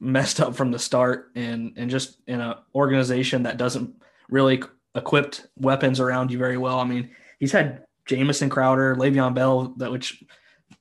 [0.00, 4.64] messed up from the start and and just in an organization that doesn't really
[4.96, 6.80] equipped weapons around you very well.
[6.80, 7.10] I mean,
[7.42, 10.22] he's had Jamison Crowder, Le'Veon Bell, that which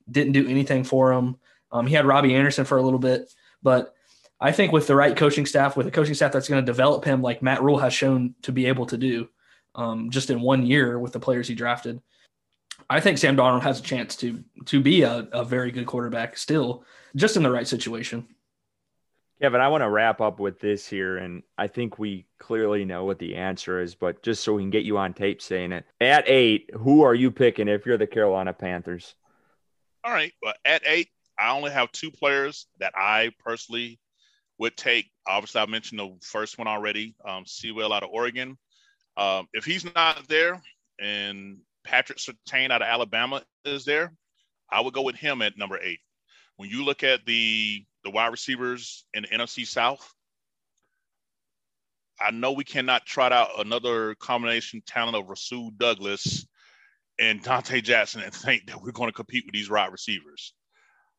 [0.10, 1.38] didn't do anything for him.
[1.72, 3.34] Um, he had Robbie Anderson for a little bit,
[3.64, 3.96] but
[4.40, 7.04] I think with the right coaching staff, with a coaching staff that's going to develop
[7.04, 9.28] him, like Matt Rhule has shown to be able to do,
[9.74, 12.00] um, just in one year with the players he drafted,
[12.88, 16.38] I think Sam Darnold has a chance to to be a, a very good quarterback
[16.38, 16.84] still,
[17.16, 18.28] just in the right situation.
[19.42, 23.06] Kevin, I want to wrap up with this here, and I think we clearly know
[23.06, 25.84] what the answer is, but just so we can get you on tape saying it.
[26.00, 29.16] At eight, who are you picking if you're the Carolina Panthers?
[30.04, 30.32] All right.
[30.44, 34.00] Well, at eight, I only have two players that I personally
[34.60, 35.10] would take.
[35.28, 38.60] Obviously, I mentioned the first one already, um, Sewell out of Oregon.
[39.18, 40.62] Um, if he's not there
[41.00, 44.14] and Patrick Surtain out of Alabama is there,
[44.70, 46.00] I would go with him at number eight.
[46.62, 50.14] When you look at the the wide receivers in the NFC South,
[52.20, 56.46] I know we cannot trot out another combination talent of Rasul Douglas
[57.20, 60.54] and Donte Jackson and think that we're going to compete with these wide receivers.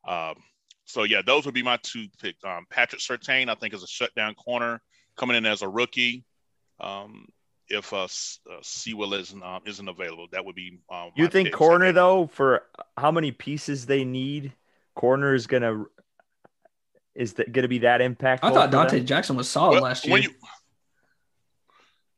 [0.07, 0.37] Um,
[0.85, 2.45] so yeah, those would be my two picks.
[2.45, 4.81] Um, Patrick Surtain, I think, is a shutdown corner
[5.17, 6.25] coming in as a rookie.
[6.79, 7.27] Um,
[7.67, 10.79] if uh, uh Sewell isn't uh, isn't available, that would be.
[10.89, 12.63] Uh, you think corner though, for
[12.97, 14.53] how many pieces they need,
[14.95, 15.85] corner is gonna
[17.15, 18.41] is that going to be that impactful?
[18.43, 20.19] I thought Donte Jackson was solid well, last year.
[20.19, 20.31] You,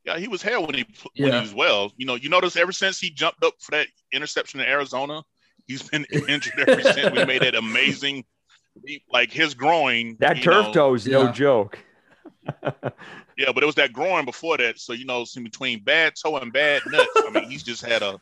[0.05, 0.85] yeah, he was hell when he
[1.17, 1.37] when yeah.
[1.37, 1.93] he was well.
[1.97, 5.23] You know, you notice ever since he jumped up for that interception in Arizona,
[5.67, 7.17] he's been injured ever since.
[7.17, 8.25] We made that amazing,
[9.11, 10.17] like his groin.
[10.21, 11.79] That turf toe is no joke.
[12.63, 14.79] yeah, but it was that groin before that.
[14.79, 17.11] So you know, in between bad toe and bad nuts.
[17.17, 18.21] I mean, he's just had a,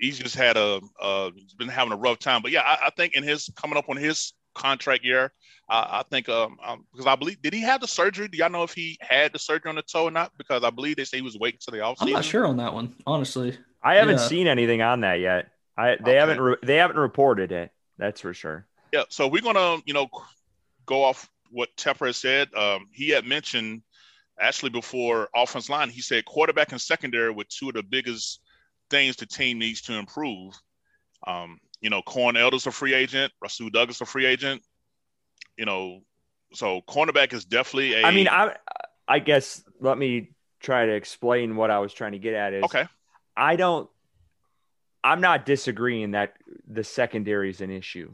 [0.00, 2.42] he's just had a, uh, he's been having a rough time.
[2.42, 5.32] But yeah, I, I think in his coming up on his contract year.
[5.68, 8.28] I, I think um, um, because I believe did he have the surgery?
[8.28, 10.32] Do y'all know if he had the surgery on the toe or not?
[10.36, 12.08] Because I believe they say he was waiting till the offseason.
[12.08, 13.56] I'm not sure on that one, honestly.
[13.82, 14.26] I haven't yeah.
[14.26, 15.48] seen anything on that yet.
[15.76, 16.14] I they okay.
[16.14, 17.70] haven't re- they haven't reported it.
[17.98, 18.66] That's for sure.
[18.92, 20.08] Yeah, so we're gonna you know
[20.86, 22.52] go off what Tepper has said.
[22.54, 23.82] Um, he had mentioned
[24.40, 28.40] actually before offense line, he said quarterback and secondary were two of the biggest
[28.90, 30.54] things the team needs to improve.
[31.26, 34.62] Um, you know, Corn Elder's a free agent, Rasul Douglas a free agent.
[35.56, 36.00] You know,
[36.52, 38.04] so cornerback is definitely a.
[38.04, 38.56] I mean, I
[39.06, 42.54] I guess let me try to explain what I was trying to get at.
[42.54, 42.86] Is okay.
[43.36, 43.88] I don't.
[45.02, 46.34] I'm not disagreeing that
[46.66, 48.12] the secondary is an issue,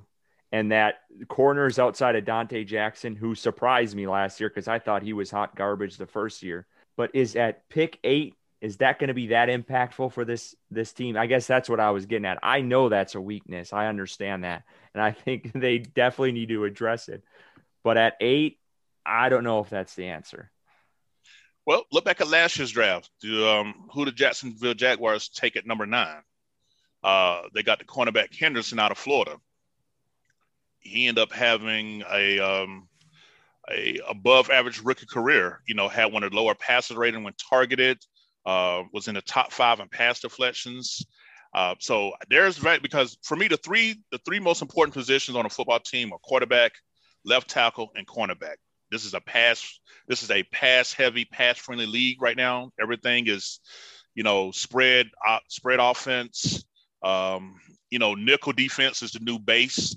[0.52, 0.96] and that
[1.28, 5.30] corners outside of Donte Jackson, who surprised me last year because I thought he was
[5.30, 6.66] hot garbage the first year,
[6.96, 10.92] but is at pick eight is that going to be that impactful for this this
[10.92, 11.16] team?
[11.16, 12.38] I guess that's what I was getting at.
[12.42, 13.72] I know that's a weakness.
[13.72, 17.22] I understand that, and I think they definitely need to address it.
[17.84, 18.58] But at eight,
[19.04, 20.50] I don't know if that's the answer.
[21.66, 23.10] Well, look back at last year's draft.
[23.24, 26.22] Um, who did Jacksonville Jaguars take at number nine?
[27.02, 29.36] Uh, they got the cornerback Henderson out of Florida.
[30.78, 32.88] He ended up having a um,
[33.70, 35.60] a above average rookie career.
[35.66, 37.98] You know, had one of the lower passes rating when targeted
[38.46, 41.04] uh, was in the top five in pass deflections.
[41.52, 45.46] Uh, so there's right because for me the three the three most important positions on
[45.46, 46.72] a football team are quarterback,
[47.24, 48.56] left tackle, and cornerback.
[48.90, 49.80] This is a pass.
[50.06, 52.70] This is a pass heavy, pass friendly league right now.
[52.80, 53.60] Everything is,
[54.14, 56.64] you know, spread uh, spread offense.
[57.02, 57.56] Um,
[57.90, 59.96] you know, nickel defense is the new base,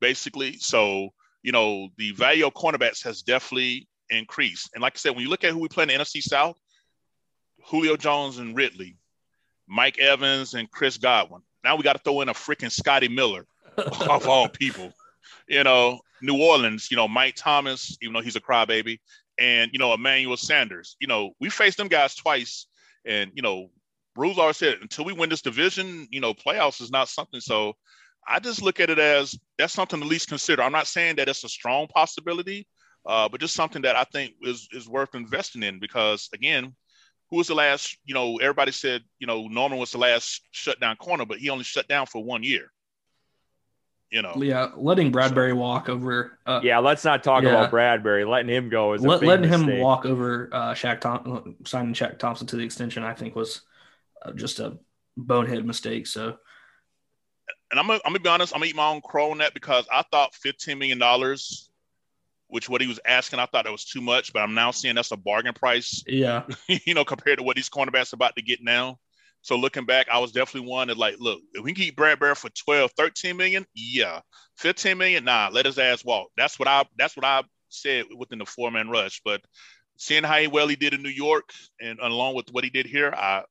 [0.00, 0.58] basically.
[0.58, 1.10] So
[1.42, 4.70] you know the value of cornerbacks has definitely increased.
[4.74, 6.56] And like I said, when you look at who we play in the NFC South,
[7.64, 8.96] Julio Jones and Ridley,
[9.66, 11.42] Mike Evans and Chris Godwin.
[11.62, 13.46] Now we got to throw in a freaking Scotty Miller
[13.76, 14.92] of all people.
[15.48, 18.98] You know, New Orleans, you know, Mike Thomas, even though he's a crybaby,
[19.38, 20.96] and, you know, Emmanuel Sanders.
[21.00, 22.66] You know, we faced them guys twice.
[23.06, 23.70] And, you know,
[24.14, 27.40] Bruce always said, until we win this division, you know, playoffs is not something.
[27.40, 27.74] So
[28.28, 30.62] I just look at it as that's something to least consider.
[30.62, 32.66] I'm not saying that it's a strong possibility,
[33.06, 36.74] uh, but just something that I think is, is worth investing in because, again,
[37.30, 40.96] who was the last, you know, everybody said, you know, Norman was the last shutdown
[40.96, 42.72] corner, but he only shut down for one year.
[44.10, 44.34] You know.
[44.36, 46.36] Yeah, letting Bradberry so, walk over.
[46.44, 47.50] Uh, yeah, let's not talk yeah.
[47.50, 48.28] about Bradberry.
[48.28, 49.74] Letting him go is Let, letting mistake.
[49.74, 53.04] him walk over uh, Shaq Tom, signing Shaq Thompson to the extension.
[53.04, 53.60] I think was
[54.22, 54.78] uh, just a
[55.16, 56.08] bonehead mistake.
[56.08, 56.36] So.
[57.70, 58.52] And I'm gonna, I'm gonna be honest.
[58.52, 61.69] I'm gonna eat my own crow on that because I thought 15 million dollars
[62.50, 64.94] which what he was asking, I thought that was too much, but I'm now seeing
[64.94, 66.02] that's a bargain price.
[66.06, 66.44] Yeah.
[66.68, 68.98] you know, compared to what these cornerbacks about to get now.
[69.42, 72.36] So looking back, I was definitely one that like, look, if we can keep Bradberry
[72.36, 74.20] for 12, 13 million, yeah.
[74.58, 76.28] 15 million, nah, let his ass walk.
[76.36, 79.22] That's what I that's what I said within the four man rush.
[79.24, 79.40] But
[79.96, 83.12] seeing how well he did in New York and along with what he did here,
[83.14, 83.44] I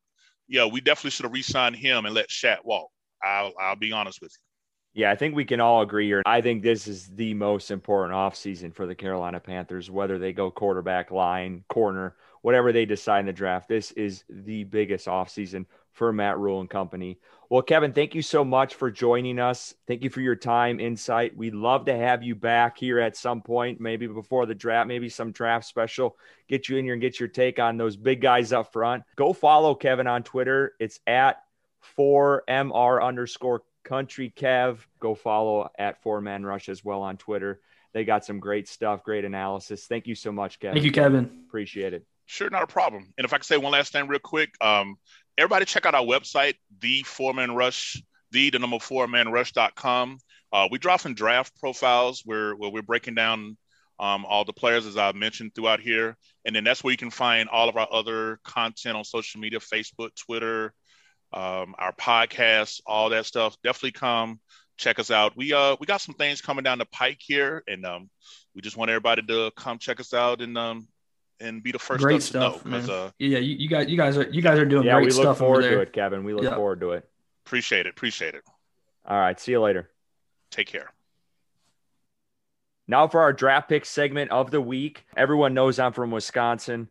[0.48, 2.90] yeah, we definitely should have re-signed him and let Shaq walk.
[3.24, 4.49] I'll I'll be honest with you.
[4.94, 6.24] Yeah, I think we can all agree here.
[6.26, 10.50] I think this is the most important offseason for the Carolina Panthers, whether they go
[10.50, 13.70] quarterback, line, corner, whatever they decide in the draft.
[13.70, 17.20] This is the biggest offseason for Matt Rhule and company.
[17.50, 19.74] Well, Kevin, thank you so much for joining us.
[19.88, 21.36] Thank you for your time, insight.
[21.38, 25.10] We'd love to have you back here at some point, maybe before the draft, maybe
[25.10, 26.18] some draft special.
[26.48, 29.04] Get you in here and get your take on those big guys up front.
[29.16, 30.74] Go follow Kevin on Twitter.
[30.80, 31.38] It's at
[31.98, 34.78] 4MR underscore country Kev.
[35.00, 37.60] Go follow at Four Man Rush as well on Twitter.
[37.94, 39.88] They got some great stuff, great analysis.
[39.88, 40.76] Thank you so much, Kevin.
[40.76, 41.44] Thank you, Kevin.
[41.48, 42.06] Appreciate it.
[42.28, 43.12] Sure, not a problem.
[43.18, 44.98] And if I could say one last thing real quick, um,
[45.36, 50.20] everybody check out our website, the four man rush, the, the number four man rush.com.
[50.54, 53.58] Uh, we drop some draft profiles where, where we're breaking down
[54.00, 56.16] um, all the players, as I've mentioned throughout here.
[56.46, 59.60] And then that's where you can find all of our other content on social media
[59.60, 60.74] Facebook, Twitter,
[61.34, 63.58] um, our podcast, all that stuff.
[63.64, 64.40] Definitely come
[64.80, 65.36] check us out.
[65.36, 68.10] We uh we got some things coming down the pike here, and um
[68.56, 70.88] we just want everybody to come check us out and um
[71.40, 72.66] and be the first great stuff.
[72.66, 75.08] Know, uh, yeah, you, you, guys you guys are you guys are doing yeah, great
[75.08, 76.24] we look stuff forward to it, Kevin.
[76.24, 76.56] We look yeah.
[76.56, 77.08] forward to it.
[77.46, 77.92] Appreciate it.
[77.92, 78.44] Appreciate it.
[79.06, 79.40] All right.
[79.40, 79.90] See you later.
[80.52, 80.92] Take care.
[82.88, 85.06] Now for our draft pick segment of the week.
[85.16, 86.90] Everyone knows I'm from Wisconsin.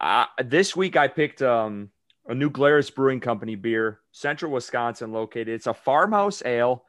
[0.00, 1.90] Uh, this week I picked um,
[2.26, 5.48] a New Glarus Brewing Company beer, Central Wisconsin located.
[5.48, 6.84] It's a farmhouse ale.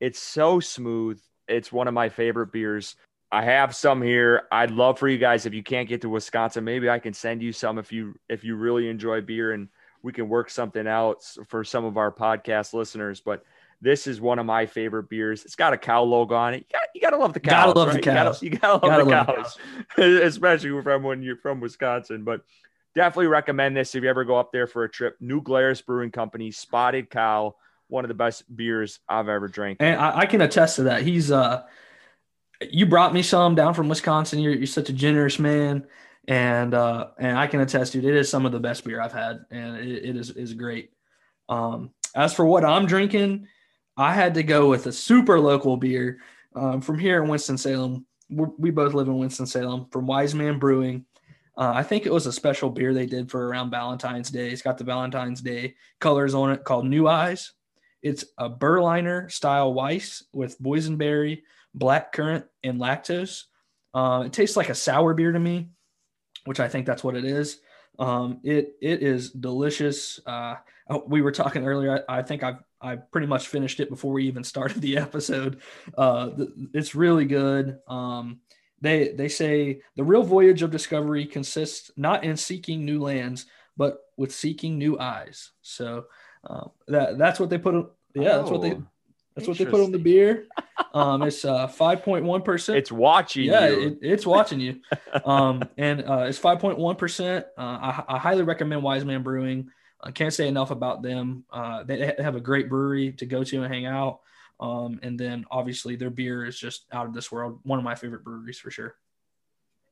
[0.00, 1.20] It's so smooth.
[1.48, 2.96] It's one of my favorite beers.
[3.32, 4.44] I have some here.
[4.52, 7.42] I'd love for you guys if you can't get to Wisconsin, maybe I can send
[7.42, 9.68] you some if you if you really enjoy beer and
[10.02, 13.20] we can work something out for some of our podcast listeners.
[13.20, 13.42] But
[13.80, 15.44] this is one of my favorite beers.
[15.44, 16.58] It's got a cow logo on it.
[16.58, 17.52] You got you gotta love the cows.
[17.74, 17.96] Gotta love right?
[17.96, 18.42] the cows.
[18.42, 19.58] You gotta, you gotta, love, gotta the, love cows.
[19.96, 22.22] the cows, especially from when you're from Wisconsin.
[22.22, 22.42] But
[22.96, 25.16] definitely recommend this if you ever go up there for a trip.
[25.20, 27.54] New Glarus Brewing Company, Spotted Cow,
[27.88, 29.76] one of the best beers I've ever drank.
[29.80, 31.02] And I, I can attest to that.
[31.02, 31.62] He's uh,
[32.60, 34.40] you brought me some down from Wisconsin.
[34.40, 35.86] You're, you're such a generous man,
[36.26, 38.04] and uh, and I can attest, dude.
[38.04, 40.90] It is some of the best beer I've had, and it, it is is great.
[41.48, 43.46] Um, as for what I'm drinking,
[43.96, 46.18] I had to go with a super local beer
[46.54, 48.06] um, from here in Winston Salem.
[48.30, 51.04] we both live in Winston Salem from Wise Man Brewing.
[51.56, 54.50] Uh, I think it was a special beer they did for around Valentine's Day.
[54.50, 57.52] It's got the Valentine's Day colors on it called New Eyes.
[58.02, 61.42] It's a Berliner style Weiss with boysenberry,
[61.74, 63.44] black currant, and lactose.
[63.94, 65.70] Uh, it tastes like a sour beer to me,
[66.44, 67.60] which I think that's what it is.
[67.98, 70.20] Um, it it is delicious.
[70.26, 70.56] Uh,
[70.90, 72.04] oh, we were talking earlier.
[72.08, 75.62] I, I, think I've I pretty much finished it before we even started the episode.
[75.96, 76.30] Uh,
[76.74, 77.78] it's really good.
[77.88, 78.40] Um,
[78.80, 83.46] they they say the real voyage of discovery consists not in seeking new lands,
[83.76, 85.50] but with seeking new eyes.
[85.62, 86.06] So
[86.44, 87.74] um, that that's what they put.
[87.74, 88.86] On, Yeah, oh, that's what they oh,
[89.34, 90.46] that's what they put on the beer.
[90.92, 92.78] Um, it's uh, five point one percent.
[92.78, 93.44] It's watching.
[93.44, 94.80] Yeah, it, it's watching you.
[95.24, 97.46] Um, and uh, it's five point one percent.
[97.56, 99.70] Uh, I, I highly recommend Wise Man Brewing.
[100.02, 101.44] I can't say enough about them.
[101.50, 104.20] Uh, they have a great brewery to go to and hang out.
[104.58, 107.60] Um, and then obviously their beer is just out of this world.
[107.64, 108.96] One of my favorite breweries for sure.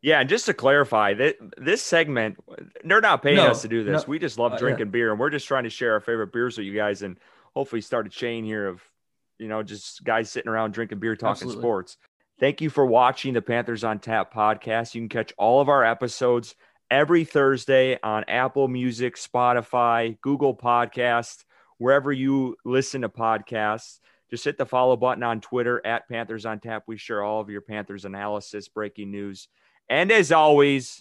[0.01, 2.37] Yeah, and just to clarify, that this segment,
[2.85, 4.03] they're not paying no, us to do this.
[4.03, 4.93] No, we just love uh, drinking uh, yeah.
[4.93, 7.19] beer, and we're just trying to share our favorite beers with you guys, and
[7.55, 8.83] hopefully start a chain here of,
[9.39, 11.63] you know, just guys sitting around drinking beer, talking Absolutely.
[11.63, 11.97] sports.
[12.39, 14.95] Thank you for watching the Panthers on Tap podcast.
[14.95, 16.55] You can catch all of our episodes
[16.91, 21.45] every Thursday on Apple Music, Spotify, Google Podcast,
[21.79, 24.01] wherever you listen to podcasts.
[24.35, 26.83] Just hit the follow button on Twitter at Panthers on Tap.
[26.89, 29.47] We share all of your Panthers analysis, breaking news.
[29.89, 30.99] And as always,